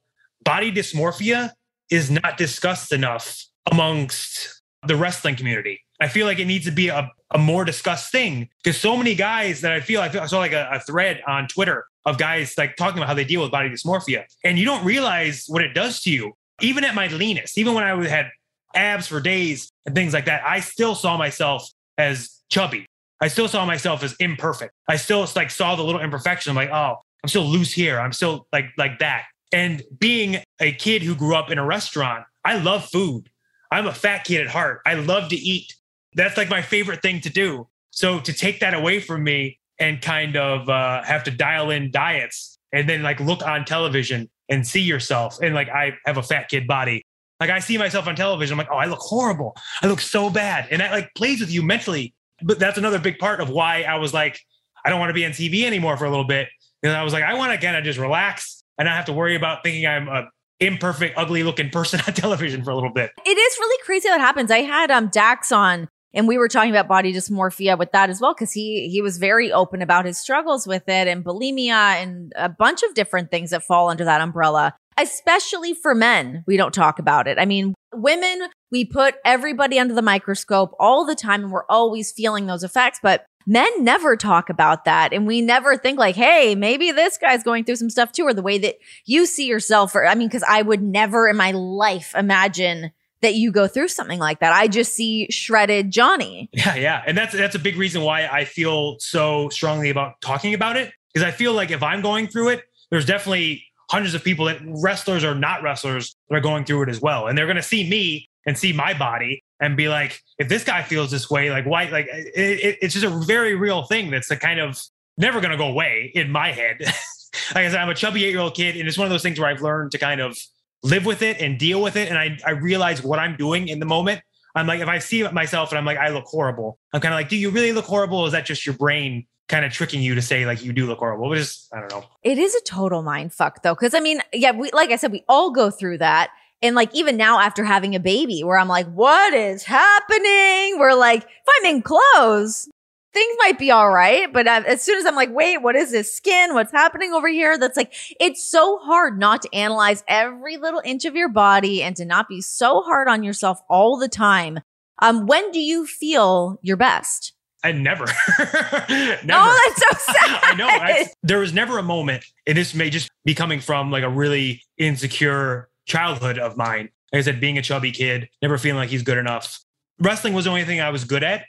[0.44, 1.50] body dysmorphia
[1.90, 5.80] is not discussed enough amongst the wrestling community.
[6.02, 9.14] I feel like it needs to be a, a more discussed thing because so many
[9.14, 12.18] guys that I feel I, feel, I saw like a, a thread on Twitter of
[12.18, 15.62] guys like talking about how they deal with body dysmorphia, and you don't realize what
[15.62, 16.32] it does to you.
[16.60, 18.30] Even at my leanest, even when I had
[18.74, 22.86] abs for days and things like that, I still saw myself as chubby.
[23.20, 24.72] I still saw myself as imperfect.
[24.88, 26.50] I still like saw the little imperfection.
[26.50, 28.00] I'm like, oh, I'm still loose here.
[28.00, 29.26] I'm still like like that.
[29.52, 33.28] And being a kid who grew up in a restaurant, I love food.
[33.70, 34.80] I'm a fat kid at heart.
[34.84, 35.74] I love to eat.
[36.14, 37.68] That's like my favorite thing to do.
[37.90, 41.90] So to take that away from me and kind of uh, have to dial in
[41.90, 46.22] diets and then like look on television and see yourself and like I have a
[46.22, 47.04] fat kid body.
[47.40, 48.54] Like I see myself on television.
[48.54, 49.56] I'm like, oh, I look horrible.
[49.82, 50.68] I look so bad.
[50.70, 52.14] And that like plays with you mentally.
[52.42, 54.40] But that's another big part of why I was like,
[54.84, 56.48] I don't want to be on TV anymore for a little bit.
[56.82, 59.12] And I was like, I want to kind of just relax and not have to
[59.12, 60.28] worry about thinking I'm a
[60.60, 63.10] imperfect, ugly looking person on television for a little bit.
[63.24, 64.50] It is really crazy what happens.
[64.50, 68.20] I had um Dax on and we were talking about body dysmorphia with that as
[68.20, 72.32] well because he he was very open about his struggles with it and bulimia and
[72.36, 76.44] a bunch of different things that fall under that umbrella especially for men.
[76.46, 77.38] We don't talk about it.
[77.38, 82.10] I mean women we put everybody under the microscope all the time and we're always
[82.12, 85.12] feeling those effects but men never talk about that.
[85.12, 88.34] And we never think like hey maybe this guy's going through some stuff too or
[88.34, 91.50] the way that you see yourself or i mean because i would never in my
[91.52, 92.92] life imagine
[93.22, 94.52] that you go through something like that.
[94.52, 96.50] I just see shredded Johnny.
[96.52, 97.02] Yeah, yeah.
[97.06, 100.92] And that's that's a big reason why I feel so strongly about talking about it.
[101.12, 104.58] Because I feel like if I'm going through it, there's definitely hundreds of people that
[104.64, 107.26] wrestlers or not wrestlers that are going through it as well.
[107.26, 110.82] And they're gonna see me and see my body and be like, if this guy
[110.82, 111.88] feels this way, like why?
[111.88, 114.80] Like it, it, it's just a very real thing that's a kind of
[115.18, 116.76] never going to go away in my head.
[116.80, 119.22] like I said, I'm a chubby eight year old kid, and it's one of those
[119.22, 120.36] things where I've learned to kind of
[120.82, 122.08] live with it and deal with it.
[122.08, 124.20] And I I realize what I'm doing in the moment.
[124.54, 126.78] I'm like, if I see myself and I'm like, I look horrible.
[126.92, 128.18] I'm kind of like, do you really look horrible?
[128.18, 130.86] Or is that just your brain kind of tricking you to say like you do
[130.86, 131.28] look horrible?
[131.28, 132.04] But just I don't know.
[132.22, 135.12] It is a total mind fuck though, because I mean, yeah, we like I said,
[135.12, 136.30] we all go through that.
[136.60, 140.78] And like even now after having a baby, where I'm like, what is happening?
[140.78, 142.68] We're like, if I'm in clothes,
[143.12, 144.32] things might be all right.
[144.32, 146.54] But uh, as soon as I'm like, wait, what is this skin?
[146.54, 147.58] What's happening over here?
[147.58, 151.96] That's like, it's so hard not to analyze every little inch of your body and
[151.96, 154.60] to not be so hard on yourself all the time.
[155.00, 157.32] Um, when do you feel your best?
[157.64, 158.06] I never.
[158.38, 159.24] never.
[159.30, 160.40] Oh, that's so sad.
[160.42, 160.66] I know.
[160.66, 164.08] I, there was never a moment, and this may just be coming from like a
[164.08, 166.88] really insecure childhood of mine.
[167.12, 169.60] Like I said, being a chubby kid, never feeling like he's good enough.
[170.00, 171.44] Wrestling was the only thing I was good at,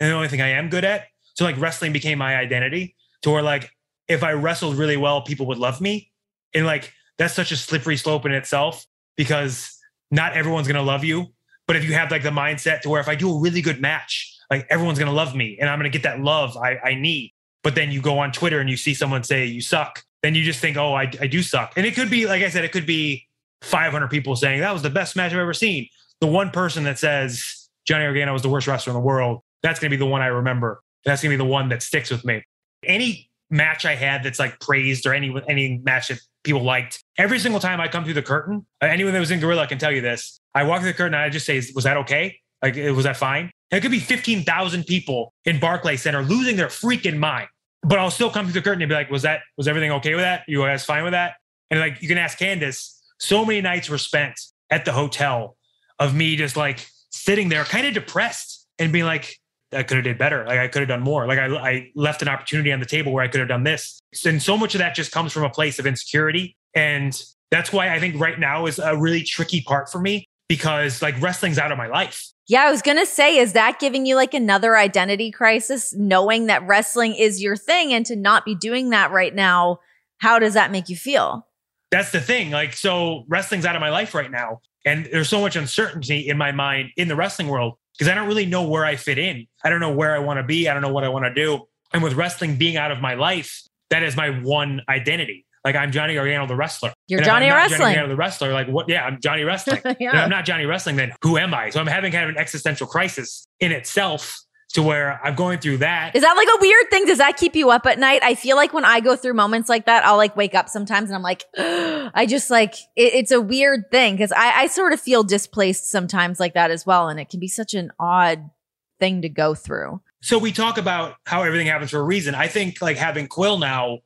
[0.00, 1.06] and the only thing I am good at.
[1.34, 2.94] So like wrestling became my identity.
[3.22, 3.70] To where like
[4.08, 6.12] if I wrestled really well, people would love me,
[6.54, 8.86] and like that's such a slippery slope in itself
[9.16, 9.76] because
[10.10, 11.26] not everyone's gonna love you.
[11.66, 13.80] But if you have like the mindset to where if I do a really good
[13.80, 17.32] match, like everyone's gonna love me and I'm gonna get that love I, I need.
[17.62, 20.44] But then you go on Twitter and you see someone say you suck, then you
[20.44, 21.72] just think, oh, I, I do suck.
[21.76, 23.26] And it could be, like I said, it could be
[23.62, 25.88] 500 people saying that was the best match I've ever seen.
[26.20, 29.80] The one person that says Johnny Gargano was the worst wrestler in the world, that's
[29.80, 30.80] gonna be the one I remember.
[31.04, 32.42] That's gonna be the one that sticks with me.
[32.84, 37.38] Any match I had that's like praised or any any match that people liked, every
[37.38, 39.92] single time I come through the curtain, uh, anyone that was in Gorilla can tell
[39.92, 40.40] you this.
[40.54, 42.38] I walk through the curtain and I just say, was that okay?
[42.62, 43.50] Like, was that fine?
[43.70, 47.48] It could be 15,000 people in Barclay Center losing their freaking mind.
[47.82, 50.14] But I'll still come through the curtain and be like, was that, was everything okay
[50.14, 50.44] with that?
[50.48, 51.34] You guys fine with that?
[51.70, 54.40] And like, you can ask Candice, so many nights were spent
[54.70, 55.56] at the hotel
[55.98, 59.36] of me just like sitting there kind of depressed and being like,
[59.76, 60.44] I could have did better.
[60.44, 61.26] Like I could have done more.
[61.26, 64.00] Like I, I left an opportunity on the table where I could have done this.
[64.24, 66.56] And so much of that just comes from a place of insecurity.
[66.74, 67.20] And
[67.50, 71.20] that's why I think right now is a really tricky part for me because like
[71.20, 72.32] wrestling's out of my life.
[72.48, 76.46] Yeah, I was going to say, is that giving you like another identity crisis, knowing
[76.46, 79.80] that wrestling is your thing and to not be doing that right now?
[80.18, 81.46] How does that make you feel?
[81.90, 82.50] That's the thing.
[82.50, 84.60] Like, so wrestling's out of my life right now.
[84.84, 88.28] And there's so much uncertainty in my mind in the wrestling world because I don't
[88.28, 89.46] really know where I fit in.
[89.64, 90.68] I don't know where I want to be.
[90.68, 91.66] I don't know what I want to do.
[91.92, 95.46] And with wrestling being out of my life, that is my one identity.
[95.64, 96.92] Like I'm Johnny Gargano, the wrestler.
[97.08, 97.78] You're Johnny Wrestling.
[97.80, 98.52] Johnny Gargano, the wrestler.
[98.52, 98.88] Like what?
[98.88, 99.80] Yeah, I'm Johnny Wrestling.
[99.98, 100.12] yeah.
[100.12, 100.94] I'm not Johnny Wrestling.
[100.94, 101.70] Then who am I?
[101.70, 104.40] So I'm having kind of an existential crisis in itself
[104.74, 106.14] to where I'm going through that.
[106.14, 107.06] Is that like a weird thing?
[107.06, 108.22] Does that keep you up at night?
[108.22, 111.08] I feel like when I go through moments like that, I'll like wake up sometimes
[111.08, 114.92] and I'm like, I just like, it, it's a weird thing because I, I sort
[114.92, 117.08] of feel displaced sometimes like that as well.
[117.08, 118.50] And it can be such an odd
[118.98, 120.00] thing to go through.
[120.20, 122.34] So we talk about how everything happens for a reason.
[122.34, 124.00] I think like having Quill now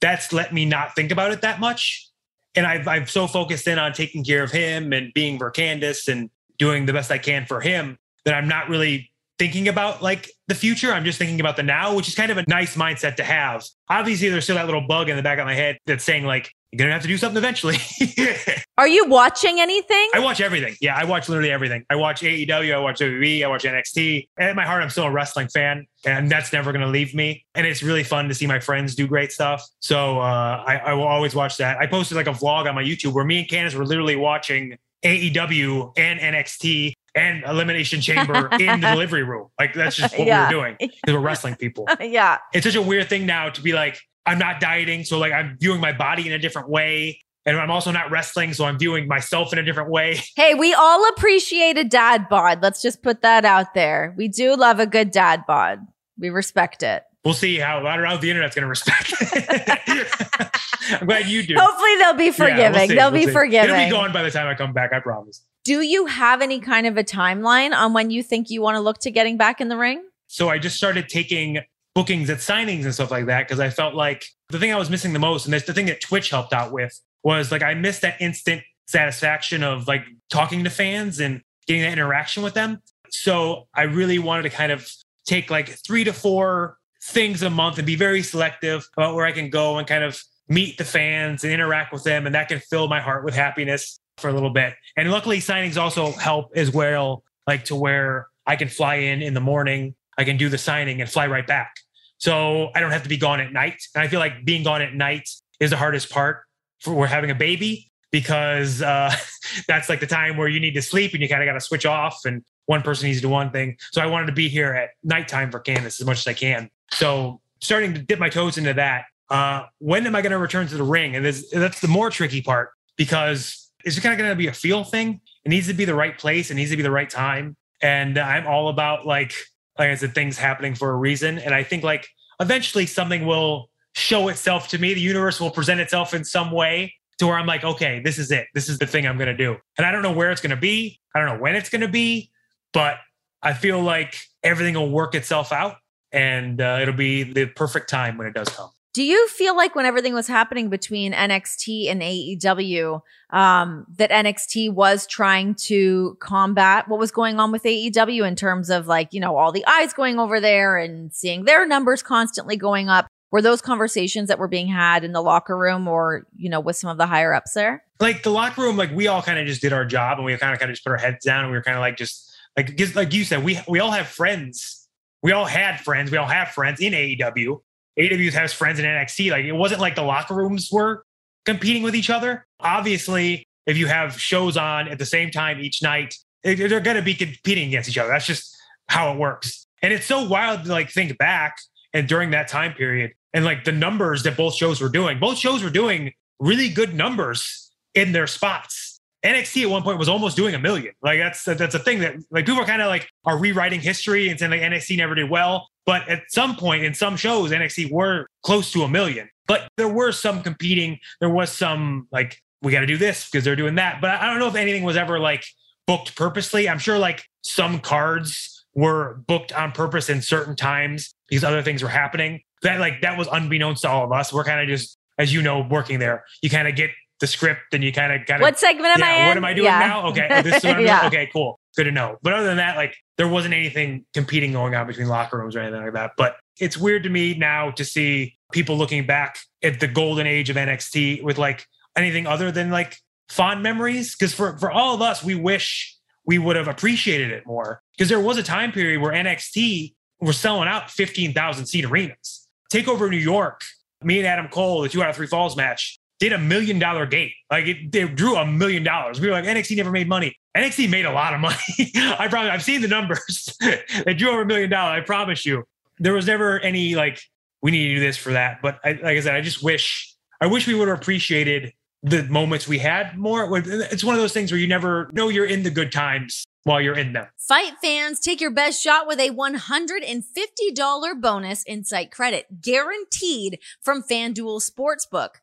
[0.00, 2.08] that's let me not think about it that much.
[2.54, 6.08] And I've, I'm so focused in on taking care of him and being for Candice
[6.08, 9.09] and doing the best I can for him that I'm not really
[9.40, 10.92] thinking about like the future.
[10.92, 13.64] I'm just thinking about the now, which is kind of a nice mindset to have.
[13.88, 16.52] Obviously, there's still that little bug in the back of my head that's saying like,
[16.70, 17.78] you're gonna have to do something eventually.
[18.78, 20.10] Are you watching anything?
[20.14, 20.76] I watch everything.
[20.82, 21.86] Yeah, I watch literally everything.
[21.88, 24.28] I watch AEW, I watch WWE, I watch NXT.
[24.36, 27.46] And at my heart, I'm still a wrestling fan, and that's never gonna leave me.
[27.54, 29.64] And it's really fun to see my friends do great stuff.
[29.80, 31.78] So uh, I, I will always watch that.
[31.78, 34.76] I posted like a vlog on my YouTube where me and Candice were literally watching
[35.02, 39.48] AEW and NXT and Elimination Chamber in the delivery room.
[39.58, 40.48] Like that's just what yeah.
[40.48, 41.86] we were doing because we're wrestling people.
[42.00, 42.38] yeah.
[42.52, 45.04] It's such a weird thing now to be like, I'm not dieting.
[45.04, 47.20] So like I'm viewing my body in a different way.
[47.46, 50.20] And I'm also not wrestling, so I'm viewing myself in a different way.
[50.36, 52.62] Hey, we all appreciate a dad bod.
[52.62, 54.14] Let's just put that out there.
[54.16, 55.80] We do love a good dad bod.
[56.18, 57.02] We respect it.
[57.24, 59.14] We'll see how I don't know if the internet's going to respect.
[59.20, 61.00] it.
[61.00, 61.54] I'm glad you do.
[61.58, 62.60] Hopefully, they'll be forgiving.
[62.60, 63.32] Yeah, we'll they'll we'll be see.
[63.32, 63.70] forgiving.
[63.70, 64.92] It'll be gone by the time I come back.
[64.92, 65.44] I promise.
[65.64, 68.80] Do you have any kind of a timeline on when you think you want to
[68.80, 70.02] look to getting back in the ring?
[70.26, 71.58] So I just started taking
[71.94, 74.88] bookings at signings and stuff like that because I felt like the thing I was
[74.88, 77.74] missing the most, and that's the thing that Twitch helped out with, was like I
[77.74, 82.80] missed that instant satisfaction of like talking to fans and getting that interaction with them.
[83.10, 84.90] So I really wanted to kind of
[85.26, 89.32] take like three to four things a month and be very selective about where I
[89.32, 92.24] can go and kind of meet the fans and interact with them.
[92.26, 94.00] And that can fill my heart with happiness.
[94.20, 94.74] For a little bit.
[94.96, 99.34] And luckily, signings also help as well, like to where I can fly in in
[99.34, 101.74] the morning, I can do the signing and fly right back.
[102.18, 103.82] So I don't have to be gone at night.
[103.94, 106.42] And I feel like being gone at night is the hardest part
[106.80, 109.14] for we're having a baby because uh,
[109.68, 111.60] that's like the time where you need to sleep and you kind of got to
[111.60, 113.76] switch off and one person needs to do one thing.
[113.92, 116.70] So I wanted to be here at nighttime for Candice as much as I can.
[116.92, 119.04] So starting to dip my toes into that.
[119.28, 121.14] Uh, when am I going to return to the ring?
[121.14, 124.48] And this, that's the more tricky part because it's just kind of going to be
[124.48, 125.20] a feel thing.
[125.44, 126.50] It needs to be the right place.
[126.50, 127.56] It needs to be the right time.
[127.82, 129.34] And I'm all about like,
[129.78, 131.38] like I said, things happening for a reason.
[131.38, 132.08] And I think like
[132.40, 134.94] eventually something will show itself to me.
[134.94, 138.30] The universe will present itself in some way to where I'm like, okay, this is
[138.30, 138.46] it.
[138.54, 139.56] This is the thing I'm going to do.
[139.78, 141.00] And I don't know where it's going to be.
[141.14, 142.30] I don't know when it's going to be,
[142.72, 142.96] but
[143.42, 145.76] I feel like everything will work itself out
[146.12, 148.70] and uh, it'll be the perfect time when it does come.
[148.92, 154.72] Do you feel like when everything was happening between NXT and AEW, um, that NXT
[154.72, 159.20] was trying to combat what was going on with AEW in terms of like, you
[159.20, 163.06] know, all the eyes going over there and seeing their numbers constantly going up?
[163.30, 166.74] Were those conversations that were being had in the locker room or, you know, with
[166.74, 167.84] some of the higher ups there?
[168.00, 170.36] Like the locker room, like we all kind of just did our job and we
[170.36, 171.96] kind of kind of just put our heads down and we were kind of like
[171.96, 174.88] just like like you said, we we all have friends.
[175.22, 176.10] We all had friends.
[176.10, 177.60] We all have friends in AEW
[177.98, 179.30] AEW has friends in NXT.
[179.30, 181.04] Like it wasn't like the locker rooms were
[181.44, 182.46] competing with each other.
[182.60, 187.02] Obviously, if you have shows on at the same time each night, they're going to
[187.02, 188.08] be competing against each other.
[188.10, 188.56] That's just
[188.88, 189.66] how it works.
[189.82, 191.56] And it's so wild to like think back
[191.92, 195.18] and during that time period and like the numbers that both shows were doing.
[195.18, 198.89] Both shows were doing really good numbers in their spots.
[199.24, 200.94] NXT at one point was almost doing a million.
[201.02, 204.28] Like that's that's a thing that like people are kind of like are rewriting history
[204.28, 205.68] and saying like NXT never did well.
[205.86, 209.28] But at some point in some shows, NXT were close to a million.
[209.46, 211.00] But there were some competing.
[211.20, 214.00] There was some like we got to do this because they're doing that.
[214.00, 215.44] But I don't know if anything was ever like
[215.86, 216.68] booked purposely.
[216.68, 221.82] I'm sure like some cards were booked on purpose in certain times because other things
[221.82, 222.40] were happening.
[222.62, 224.32] That like that was unbeknownst to all of us.
[224.32, 226.24] We're kind of just, as you know, working there.
[226.42, 226.90] You kind of get
[227.20, 229.28] the script and you kind of got what segment am yeah, I in?
[229.28, 229.78] What am I doing yeah.
[229.78, 230.06] now?
[230.08, 231.00] Okay, oh, this is what I'm yeah.
[231.00, 231.12] doing.
[231.12, 232.16] Okay, cool, good to know.
[232.22, 235.60] But other than that, like there wasn't anything competing going on between locker rooms or
[235.60, 236.12] anything like that.
[236.16, 240.50] But it's weird to me now to see people looking back at the golden age
[240.50, 241.66] of NXT with like
[241.96, 242.96] anything other than like
[243.28, 244.16] fond memories.
[244.16, 247.82] Because for for all of us, we wish we would have appreciated it more.
[247.96, 252.48] Because there was a time period where NXT were selling out 15,000 seat arenas.
[252.72, 253.62] Takeover New York,
[254.02, 257.06] me and Adam Cole, the two out of three falls match, did a million dollar
[257.06, 257.32] gate.
[257.50, 259.20] Like it, they drew a million dollars.
[259.20, 260.36] We were like, NXT never made money.
[260.56, 261.56] NXT made a lot of money.
[261.96, 263.56] I probably I've seen the numbers.
[264.04, 265.02] they drew over a million dollars.
[265.02, 265.64] I promise you.
[265.98, 267.20] There was never any like
[267.62, 268.62] we need to do this for that.
[268.62, 272.22] But I, like I said, I just wish I wish we would have appreciated the
[272.24, 273.48] moments we had more.
[273.58, 276.80] It's one of those things where you never know you're in the good times while
[276.80, 277.26] you're in them.
[277.38, 284.62] Fight fans, take your best shot with a $150 bonus insight credit guaranteed from FanDuel
[284.62, 285.36] Sportsbook.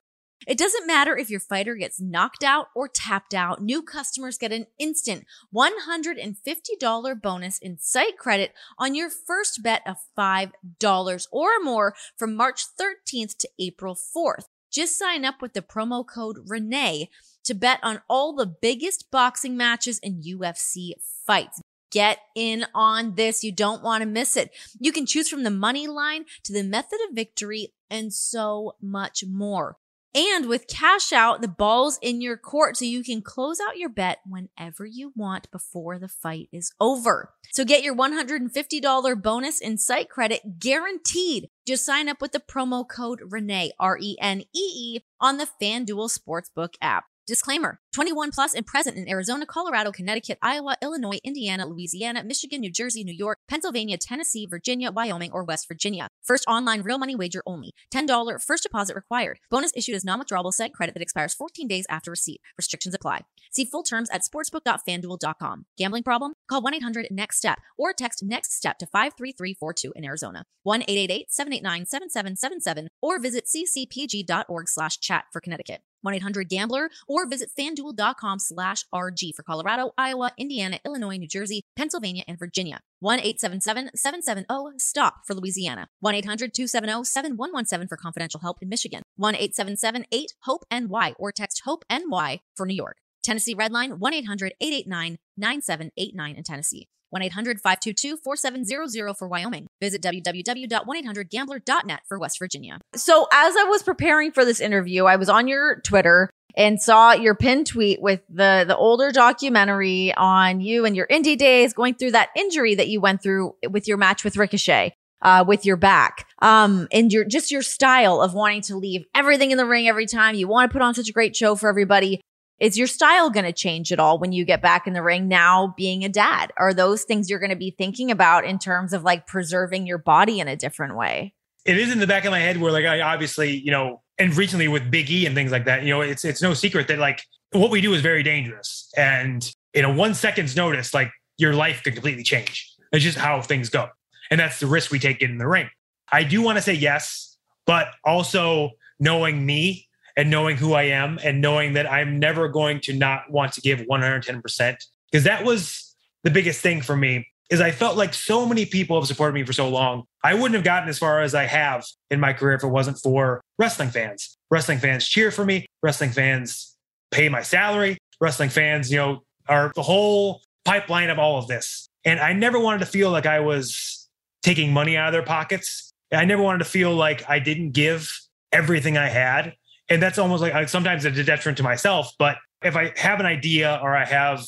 [0.47, 4.53] It doesn't matter if your fighter gets knocked out or tapped out, new customers get
[4.53, 11.95] an instant $150 bonus in site credit on your first bet of $5 or more
[12.17, 14.45] from March 13th to April 4th.
[14.71, 17.09] Just sign up with the promo code Renee
[17.43, 20.91] to bet on all the biggest boxing matches and UFC
[21.25, 21.59] fights.
[21.91, 23.43] Get in on this.
[23.43, 24.51] You don't want to miss it.
[24.79, 29.25] You can choose from the money line to the method of victory and so much
[29.25, 29.75] more.
[30.17, 33.89] And with cash out, the ball's in your court so you can close out your
[33.89, 37.33] bet whenever you want before the fight is over.
[37.51, 41.49] So get your $150 bonus in site credit guaranteed.
[41.67, 45.47] Just sign up with the promo code Renee, R E N E E, on the
[45.61, 47.05] FanDuel Sportsbook app.
[47.27, 52.71] Disclaimer 21 plus and present in Arizona, Colorado, Connecticut, Iowa, Illinois, Indiana, Louisiana, Michigan, New
[52.71, 56.07] Jersey, New York, Pennsylvania, Tennessee, Virginia, Wyoming, or West Virginia.
[56.23, 57.73] First online real money wager only.
[57.93, 59.39] $10 first deposit required.
[59.49, 62.39] Bonus issued as non withdrawable site credit that expires 14 days after receipt.
[62.57, 63.25] Restrictions apply.
[63.51, 65.65] See full terms at sportsbook.fanduel.com.
[65.77, 66.33] Gambling problem?
[66.49, 70.45] Call 1 800 NEXT STEP or text NEXT STEP to 53342 in Arizona.
[70.63, 75.81] 1 888 789 7777 or visit ccpg.org slash chat for Connecticut.
[76.07, 82.37] 1-800-GAMBLER or visit fanduel.com slash RG for Colorado, Iowa, Indiana, Illinois, New Jersey, Pennsylvania, and
[82.39, 82.81] Virginia.
[83.03, 85.87] 1-877-770-STOP for Louisiana.
[86.03, 89.01] 1-800-270-7117 for confidential help in Michigan.
[89.19, 92.97] 1-877-8-HOPE-NY or text HOPE-NY for New York.
[93.23, 96.87] Tennessee Redline 1-800-889-9789 in Tennessee.
[97.09, 99.67] 1 800 522 4700 for Wyoming.
[99.81, 102.79] Visit www.1800gambler.net for West Virginia.
[102.95, 107.13] So, as I was preparing for this interview, I was on your Twitter and saw
[107.13, 111.95] your pin tweet with the the older documentary on you and your indie days going
[111.95, 115.77] through that injury that you went through with your match with Ricochet uh, with your
[115.77, 116.27] back.
[116.41, 120.05] Um, and your just your style of wanting to leave everything in the ring every
[120.05, 120.35] time.
[120.35, 122.21] You want to put on such a great show for everybody.
[122.59, 125.27] Is your style going to change at all when you get back in the ring
[125.27, 126.51] now being a dad?
[126.57, 129.99] Are those things you're going to be thinking about in terms of like preserving your
[129.99, 131.33] body in a different way?
[131.65, 134.35] It is in the back of my head where like I obviously, you know, and
[134.35, 136.97] recently with Big E and things like that, you know, it's it's no secret that
[136.97, 138.91] like what we do is very dangerous.
[138.97, 142.73] And in a one second's notice, like your life could completely change.
[142.91, 143.89] It's just how things go.
[144.31, 145.69] And that's the risk we take in the ring.
[146.11, 147.37] I do want to say yes,
[147.67, 149.86] but also knowing me
[150.17, 153.61] and knowing who I am and knowing that I'm never going to not want to
[153.61, 154.77] give 110%
[155.11, 158.99] because that was the biggest thing for me is I felt like so many people
[158.99, 160.03] have supported me for so long.
[160.23, 162.97] I wouldn't have gotten as far as I have in my career if it wasn't
[162.97, 164.37] for wrestling fans.
[164.51, 165.65] Wrestling fans cheer for me.
[165.81, 166.75] Wrestling fans
[167.11, 167.97] pay my salary.
[168.19, 171.87] Wrestling fans, you know, are the whole pipeline of all of this.
[172.03, 174.09] And I never wanted to feel like I was
[174.43, 175.91] taking money out of their pockets.
[176.11, 178.11] I never wanted to feel like I didn't give
[178.51, 179.53] everything I had.
[179.89, 182.11] And that's almost like sometimes a detriment to myself.
[182.19, 184.45] But if I have an idea or I have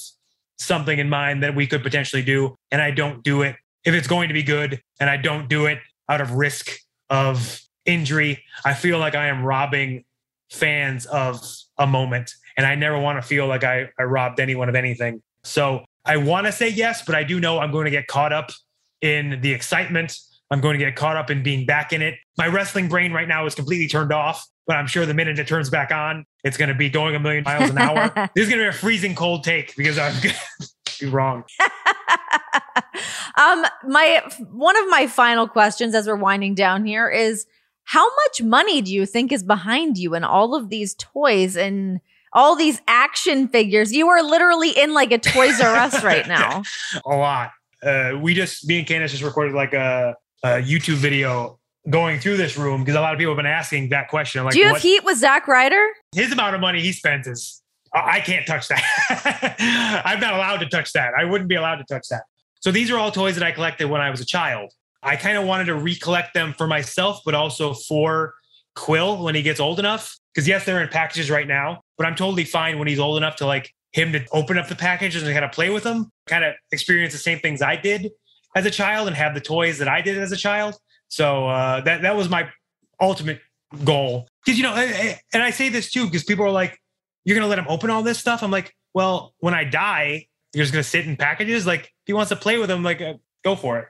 [0.57, 4.07] something in mind that we could potentially do and I don't do it, if it's
[4.07, 5.79] going to be good and I don't do it
[6.09, 6.71] out of risk
[7.09, 10.03] of injury, I feel like I am robbing
[10.51, 11.41] fans of
[11.77, 12.33] a moment.
[12.57, 15.21] And I never want to feel like I, I robbed anyone of anything.
[15.43, 18.33] So I want to say yes, but I do know I'm going to get caught
[18.33, 18.49] up
[19.01, 20.17] in the excitement.
[20.51, 22.15] I'm going to get caught up in being back in it.
[22.37, 25.47] My wrestling brain right now is completely turned off, but I'm sure the minute it
[25.47, 28.11] turns back on, it's going to be going a million miles an hour.
[28.35, 30.35] this is going to be a freezing cold take because I'm going
[30.85, 31.43] to be wrong.
[33.35, 37.47] um, my one of my final questions as we're winding down here is
[37.85, 41.99] how much money do you think is behind you and all of these toys and
[42.33, 43.91] all these action figures?
[43.91, 46.61] You are literally in like a Toys R Us right now.
[47.07, 47.49] a lot
[47.83, 52.37] uh, we just me and Candice just recorded like a, a YouTube video going through
[52.37, 54.43] this room because a lot of people have been asking that question.
[54.43, 55.87] Like, do you have what, heat with Zack Ryder?
[56.13, 57.61] His amount of money he spends is
[57.93, 60.01] I can't touch that.
[60.05, 61.13] I'm not allowed to touch that.
[61.17, 62.23] I wouldn't be allowed to touch that.
[62.59, 64.71] So these are all toys that I collected when I was a child.
[65.01, 68.33] I kind of wanted to recollect them for myself, but also for
[68.75, 70.17] Quill when he gets old enough.
[70.33, 73.37] Because yes, they're in packages right now, but I'm totally fine when he's old enough
[73.37, 76.43] to like him to open up the packages and kind of play with them, kind
[76.43, 78.11] of experience the same things I did
[78.55, 80.75] as a child and have the toys that I did as a child.
[81.09, 82.49] So uh, that that was my
[83.01, 83.41] ultimate
[83.83, 84.27] goal.
[84.45, 86.79] Because you know, and I say this too because people are like,
[87.25, 90.63] "You're to let him open all this stuff?" I'm like, "Well, when I die, you're
[90.63, 91.67] just to sit in packages.
[91.67, 93.87] Like, if he wants to play with them, like, uh, go for it."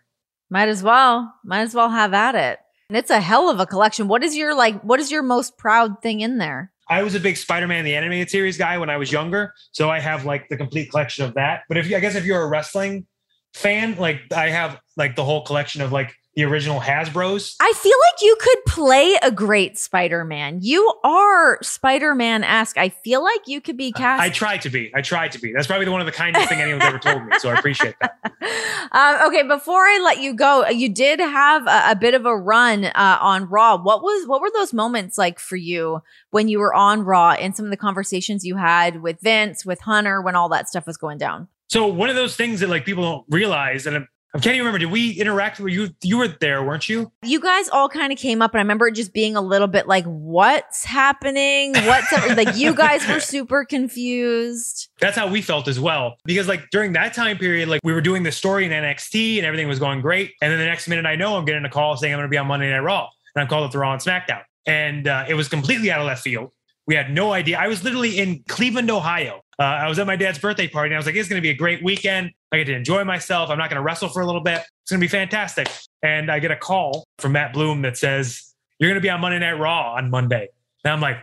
[0.50, 1.34] Might as well.
[1.44, 2.60] Might as well have at it.
[2.90, 4.08] And it's a hell of a collection.
[4.08, 4.82] What is your like?
[4.82, 6.72] What is your most proud thing in there?
[6.90, 10.00] I was a big Spider-Man the animated series guy when I was younger, so I
[10.00, 11.62] have like the complete collection of that.
[11.68, 13.06] But if you, I guess if you're a wrestling
[13.54, 17.56] fan, like I have like the whole collection of like the original Hasbro's.
[17.60, 20.60] I feel like you could play a great Spider-Man.
[20.62, 22.78] You are Spider-Man esque.
[22.78, 24.22] I feel like you could be cast.
[24.22, 24.92] I try to be.
[24.96, 25.52] I try to be.
[25.54, 27.38] That's probably the one of the kindest thing anyone's ever told me.
[27.40, 28.16] So I appreciate that.
[28.92, 32.36] Um, okay, before I let you go, you did have a, a bit of a
[32.36, 33.78] run uh, on Raw.
[33.78, 36.02] What was what were those moments like for you
[36.32, 39.82] when you were on Raw and some of the conversations you had with Vince, with
[39.82, 41.50] Hunter, when all that stuff was going down?
[41.68, 44.78] So one of those things that like people don't realize, and I can't even remember.
[44.78, 45.60] Did we interact?
[45.60, 47.12] Were you you were there, weren't you?
[47.24, 49.68] You guys all kind of came up, and I remember it just being a little
[49.68, 51.74] bit like, "What's happening?
[51.74, 54.90] What's like?" You guys were super confused.
[55.02, 58.02] That's how we felt as well, because like during that time period, like we were
[58.02, 61.08] doing the story in NXT, and everything was going great, and then the next minute,
[61.08, 63.10] I know I'm getting a call saying I'm going to be on Monday Night Raw,
[63.36, 66.08] and I'm called up to Raw and SmackDown, and uh, it was completely out of
[66.08, 66.52] left field.
[66.90, 67.60] We had no idea.
[67.60, 69.42] I was literally in Cleveland, Ohio.
[69.60, 71.44] Uh, I was at my dad's birthday party, and I was like, "It's going to
[71.44, 73.52] be a great weekend." I get to enjoy myself.
[73.52, 74.64] I'm not going to wrestle for a little bit.
[74.82, 75.70] It's going to be fantastic.
[76.02, 79.22] And I get a call from Matt Bloom that says, You're going to be on
[79.22, 80.48] Monday Night Raw on Monday.
[80.84, 81.18] And I'm like,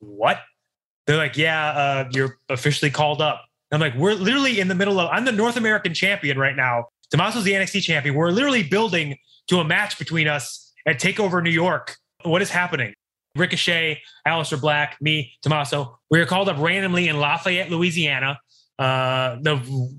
[0.00, 0.40] What?
[1.06, 3.44] They're like, Yeah, uh, you're officially called up.
[3.70, 6.56] And I'm like, We're literally in the middle of, I'm the North American champion right
[6.56, 6.86] now.
[7.12, 8.16] Tommaso's the NXT champion.
[8.16, 11.96] We're literally building to a match between us at TakeOver New York.
[12.24, 12.94] What is happening?
[13.38, 15.98] Ricochet, Aleister Black, me, Tommaso.
[16.10, 18.38] We were called up randomly in Lafayette, Louisiana.
[18.78, 19.94] Uh, the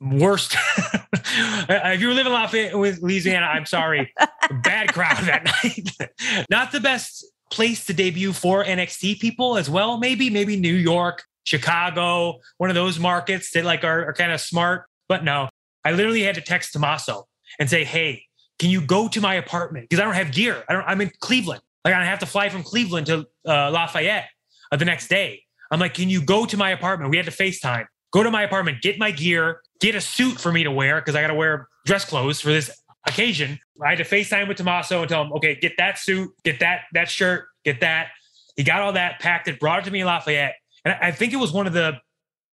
[0.00, 0.56] worst.
[1.14, 4.12] if you live in Lafayette, Louisiana, I'm sorry.
[4.62, 6.46] Bad crowd that night.
[6.50, 9.98] Not the best place to debut for NXT people as well.
[9.98, 14.40] Maybe, maybe New York, Chicago, one of those markets that like are, are kind of
[14.40, 14.86] smart.
[15.08, 15.48] But no,
[15.84, 17.26] I literally had to text Tommaso
[17.58, 18.24] and say, "Hey,
[18.58, 19.88] can you go to my apartment?
[19.88, 20.64] Because I don't have gear.
[20.68, 20.84] I don't.
[20.84, 21.62] I'm in Cleveland.
[21.84, 24.28] Like I have to fly from Cleveland to uh, Lafayette
[24.70, 25.42] uh, the next day.
[25.70, 27.10] I'm like, can you go to my apartment?
[27.10, 27.86] We had to FaceTime.
[28.12, 31.14] Go to my apartment, get my gear, get a suit for me to wear because
[31.14, 32.70] I got to wear dress clothes for this
[33.06, 33.58] occasion.
[33.82, 36.82] I had to FaceTime with Tommaso and tell him, okay, get that suit, get that
[36.92, 38.08] that shirt, get that.
[38.56, 40.54] He got all that, packed it, brought it to me in Lafayette.
[40.84, 41.98] And I think it was one of the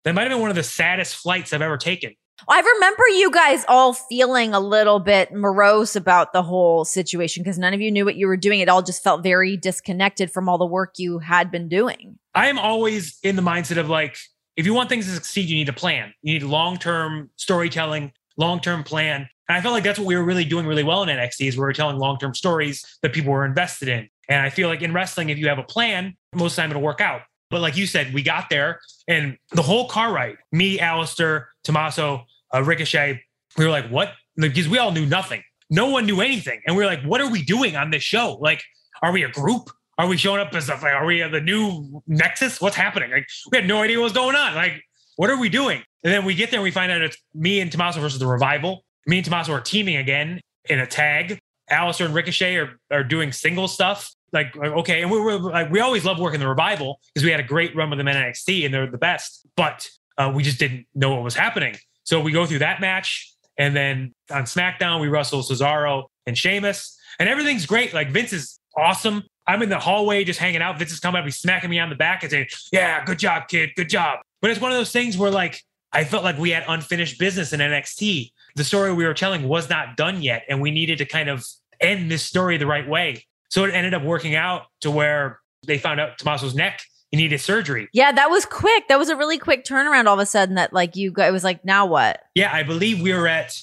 [0.06, 2.16] that might have been one of the saddest flights I've ever taken.
[2.48, 7.58] I remember you guys all feeling a little bit morose about the whole situation because
[7.58, 8.60] none of you knew what you were doing.
[8.60, 12.18] It all just felt very disconnected from all the work you had been doing.
[12.34, 14.18] I am always in the mindset of like,
[14.56, 16.14] if you want things to succeed, you need a plan.
[16.22, 19.28] You need long term storytelling, long term plan.
[19.48, 21.58] And I felt like that's what we were really doing really well in NXT is
[21.58, 24.08] we were telling long term stories that people were invested in.
[24.30, 26.70] And I feel like in wrestling, if you have a plan, most of the time
[26.72, 27.22] it'll work out.
[27.50, 32.26] But like you said, we got there and the whole car ride, me, Aleister, Tommaso,
[32.54, 33.22] uh, Ricochet,
[33.58, 34.14] we were like, what?
[34.36, 35.42] Because we all knew nothing.
[35.70, 36.62] No one knew anything.
[36.66, 38.38] And we were like, what are we doing on this show?
[38.40, 38.64] Like,
[39.02, 39.70] are we a group?
[39.98, 42.62] Are we showing up as a, Like, are we the new Nexus?
[42.62, 43.12] What's happening?
[43.12, 44.56] Like, we had no idea what was going on.
[44.56, 44.82] Like,
[45.16, 45.84] what are we doing?
[46.04, 48.28] And then we get there and we find out it's me and Tommaso versus the
[48.28, 48.86] Revival.
[49.08, 50.40] Me and Tommaso are teaming again
[50.70, 51.40] in a tag.
[51.70, 55.80] Aleister and Ricochet are, are doing single stuff like okay, and we were like we
[55.80, 58.66] always loved working the revival because we had a great run with them in NXT
[58.66, 61.76] and they're the best, but uh, we just didn't know what was happening.
[62.04, 66.98] So we go through that match, and then on SmackDown we wrestle Cesaro and Sheamus,
[67.20, 67.94] and everything's great.
[67.94, 69.24] Like Vince is awesome.
[69.48, 70.78] I'm in the hallway just hanging out.
[70.78, 73.48] Vince is coming up, he's smacking me on the back and saying, "Yeah, good job,
[73.48, 75.62] kid, good job." But it's one of those things where like
[75.92, 78.32] I felt like we had unfinished business in NXT.
[78.56, 81.46] The story we were telling was not done yet, and we needed to kind of
[81.80, 83.26] end this story the right way.
[83.50, 86.82] So it ended up working out to where they found out Tommaso's neck
[87.12, 87.90] he needed surgery.
[87.92, 88.88] Yeah, that was quick.
[88.88, 90.06] That was a really quick turnaround.
[90.06, 92.22] All of a sudden, that like you, got, it was like, now what?
[92.36, 93.60] Yeah, I believe we were at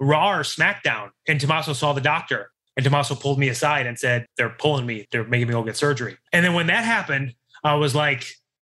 [0.00, 4.26] Raw or SmackDown, and Tommaso saw the doctor, and Tommaso pulled me aside and said,
[4.36, 5.06] "They're pulling me.
[5.10, 8.26] They're making me go get surgery." And then when that happened, I was like,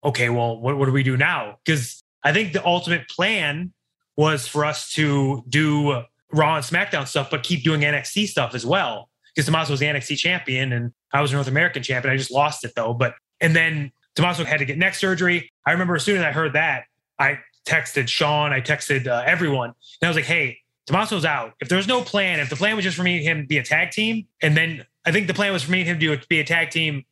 [0.04, 3.72] "Okay, well, what, what do we do now?" Because I think the ultimate plan
[4.16, 6.02] was for us to do
[6.32, 9.86] Raw and SmackDown stuff, but keep doing NXT stuff as well because Tommaso was the
[9.86, 12.12] NXT champion and I was North American champion.
[12.12, 12.94] I just lost it though.
[12.94, 15.52] But and then Tommaso had to get neck surgery.
[15.66, 16.84] I remember as soon as I heard that,
[17.18, 19.70] I texted Sean, I texted uh, everyone,
[20.00, 21.52] and I was like, "Hey, Tommaso's out.
[21.60, 23.58] If there's no plan, if the plan was just for me and him to be
[23.58, 26.26] a tag team, and then I think the plan was for me and him to
[26.28, 27.04] be a tag team,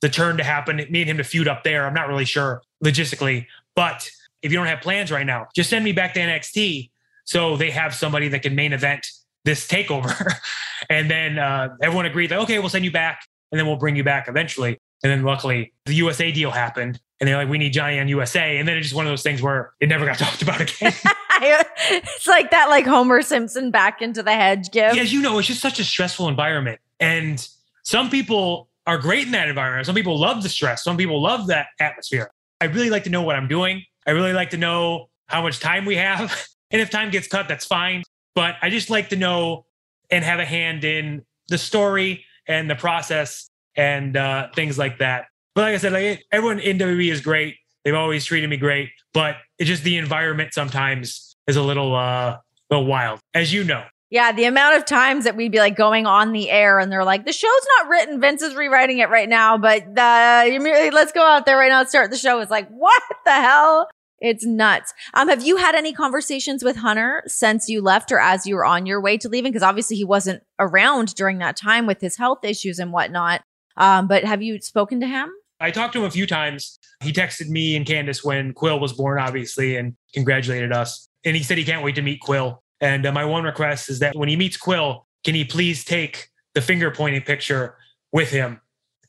[0.00, 1.86] the turn to happen, me and him to feud up there.
[1.86, 4.10] I'm not really sure logistically, but
[4.42, 6.90] if you don't have plans right now, just send me back to NXT
[7.24, 9.06] so they have somebody that can main event
[9.48, 10.34] this takeover.
[10.90, 13.96] and then uh, everyone agreed that, okay, we'll send you back and then we'll bring
[13.96, 14.78] you back eventually.
[15.02, 18.58] And then luckily the USA deal happened and they're like, we need Johnny on USA.
[18.58, 20.92] And then it's just one of those things where it never got talked about again.
[21.40, 24.96] it's like that, like Homer Simpson back into the hedge gift.
[24.96, 26.80] Yeah, as you know, it's just such a stressful environment.
[27.00, 27.46] And
[27.84, 29.86] some people are great in that environment.
[29.86, 30.84] Some people love the stress.
[30.84, 32.30] Some people love that atmosphere.
[32.60, 33.84] I really like to know what I'm doing.
[34.06, 36.48] I really like to know how much time we have.
[36.70, 38.02] And if time gets cut, that's fine
[38.38, 39.66] but I just like to know
[40.12, 45.26] and have a hand in the story and the process and uh, things like that.
[45.56, 47.56] But like I said, like everyone in WWE is great.
[47.84, 52.36] They've always treated me great, but it's just the environment sometimes is a little uh,
[52.70, 53.82] little wild, as you know.
[54.08, 57.02] Yeah, the amount of times that we'd be like going on the air and they're
[57.02, 58.20] like, the show's not written.
[58.20, 60.44] Vince is rewriting it right now, but uh,
[60.92, 62.38] let's go out there right now and start the show.
[62.38, 63.88] It's like, what the hell?
[64.20, 64.92] It's nuts.
[65.14, 68.64] Um, have you had any conversations with Hunter since you left or as you were
[68.64, 69.52] on your way to leaving?
[69.52, 73.42] Because obviously he wasn't around during that time with his health issues and whatnot.
[73.76, 75.30] Um, but have you spoken to him?
[75.60, 76.78] I talked to him a few times.
[77.02, 81.08] He texted me and Candice when Quill was born, obviously, and congratulated us.
[81.24, 82.62] And he said he can't wait to meet Quill.
[82.80, 86.28] And uh, my one request is that when he meets Quill, can he please take
[86.54, 87.76] the finger pointing picture
[88.12, 88.60] with him?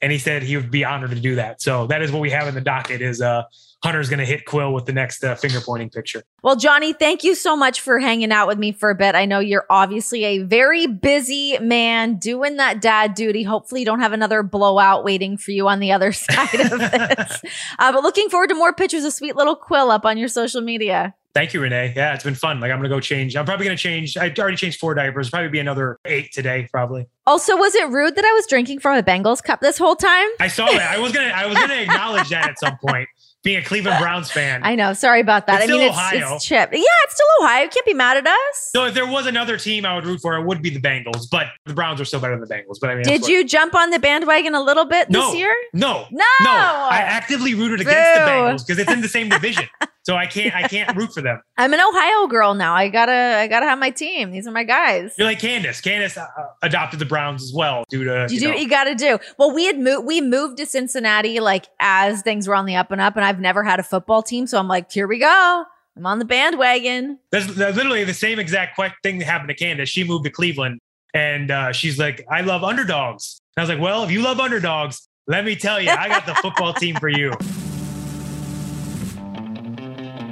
[0.02, 1.62] And he said he would be honored to do that.
[1.62, 3.44] So that is what we have in the docket is uh,
[3.82, 6.22] Hunter's going to hit Quill with the next uh, finger pointing picture.
[6.44, 9.16] Well, Johnny, thank you so much for hanging out with me for a bit.
[9.16, 13.44] I know you're obviously a very busy man doing that dad duty.
[13.44, 17.42] Hopefully, you don't have another blowout waiting for you on the other side of this.
[17.80, 20.62] uh, but looking forward to more pictures of sweet little Quill up on your social
[20.62, 21.16] media.
[21.34, 21.94] Thank you, Renee.
[21.96, 22.60] Yeah, it's been fun.
[22.60, 23.36] Like I'm gonna go change.
[23.36, 24.18] I'm probably gonna change.
[24.18, 25.30] I already changed four diapers.
[25.30, 27.08] Probably be another eight today, probably.
[27.28, 30.28] Also, was it rude that I was drinking from a Bengals cup this whole time?
[30.40, 30.92] I saw that.
[30.92, 31.28] I was gonna.
[31.28, 33.08] I was gonna acknowledge that at some point
[33.44, 34.62] being a Cleveland Browns fan.
[34.64, 34.94] I know.
[34.94, 35.62] Sorry about that.
[35.62, 36.36] It's I mean, it's, Ohio.
[36.36, 36.70] it's Chip.
[36.72, 37.64] Yeah, it's still Ohio.
[37.64, 38.70] You can't be mad at us.
[38.72, 41.30] So if there was another team I would root for, it would be the Bengals.
[41.30, 42.80] But the Browns are still better than the Bengals.
[42.80, 45.56] But I mean, did you jump on the bandwagon a little bit no, this year?
[45.74, 46.50] No, no, no.
[46.50, 47.90] I actively rooted Boo.
[47.90, 49.66] against the Bengals because it's in the same division.
[50.10, 51.40] So I can't I can't root for them.
[51.56, 52.74] I'm an Ohio girl now.
[52.74, 54.32] I gotta I gotta have my team.
[54.32, 55.14] These are my guys.
[55.20, 55.84] You're like Candice.
[55.84, 56.26] Candice uh,
[56.64, 59.20] adopted the Browns as well due to You, you do know, what you gotta do.
[59.38, 62.90] Well, we had moved we moved to Cincinnati like as things were on the up
[62.90, 65.64] and up, and I've never had a football team, so I'm like, here we go.
[65.96, 67.20] I'm on the bandwagon.
[67.32, 69.90] That's, that's literally the same exact thing that happened to Candice.
[69.90, 70.80] She moved to Cleveland
[71.14, 73.42] and uh, she's like, I love underdogs.
[73.56, 76.26] And I was like, well, if you love underdogs, let me tell you, I got
[76.26, 77.34] the football team for you.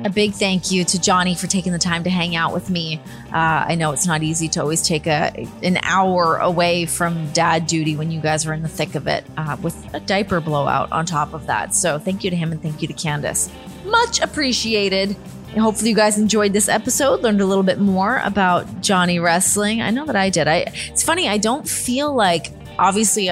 [0.08, 3.02] A big thank you to Johnny for taking the time to hang out with me.
[3.26, 7.68] Uh, I know it's not easy to always take a an hour away from dad
[7.68, 10.90] duty when you guys are in the thick of it, uh, with a diaper blowout
[10.94, 11.76] on top of that.
[11.76, 13.52] So thank you to him and thank you to Candice.
[13.84, 15.18] Much appreciated.
[15.50, 19.82] And hopefully you guys enjoyed this episode, learned a little bit more about Johnny wrestling.
[19.82, 20.48] I know that I did.
[20.48, 23.30] I it's funny, I don't feel like obviously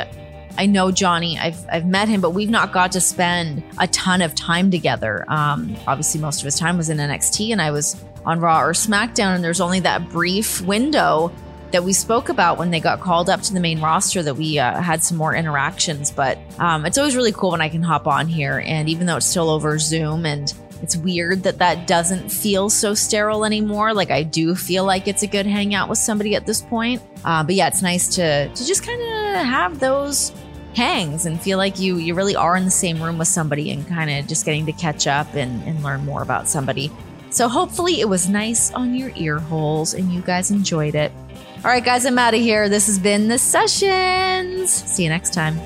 [0.57, 1.37] I know Johnny.
[1.37, 5.25] I've I've met him, but we've not got to spend a ton of time together.
[5.27, 8.73] Um, obviously, most of his time was in NXT, and I was on Raw or
[8.73, 9.35] SmackDown.
[9.35, 11.31] And there's only that brief window
[11.71, 14.59] that we spoke about when they got called up to the main roster that we
[14.59, 16.11] uh, had some more interactions.
[16.11, 19.17] But um, it's always really cool when I can hop on here, and even though
[19.17, 23.93] it's still over Zoom and it's weird that that doesn't feel so sterile anymore.
[23.93, 27.01] Like I do feel like it's a good hangout with somebody at this point.
[27.23, 30.31] Uh, but yeah, it's nice to to just kind of have those
[30.75, 33.87] hangs and feel like you you really are in the same room with somebody and
[33.87, 36.91] kind of just getting to catch up and, and learn more about somebody.
[37.29, 41.11] So hopefully it was nice on your ear holes and you guys enjoyed it.
[41.57, 42.69] All right, guys, I'm out of here.
[42.69, 44.71] This has been the sessions.
[44.71, 45.59] See you next time.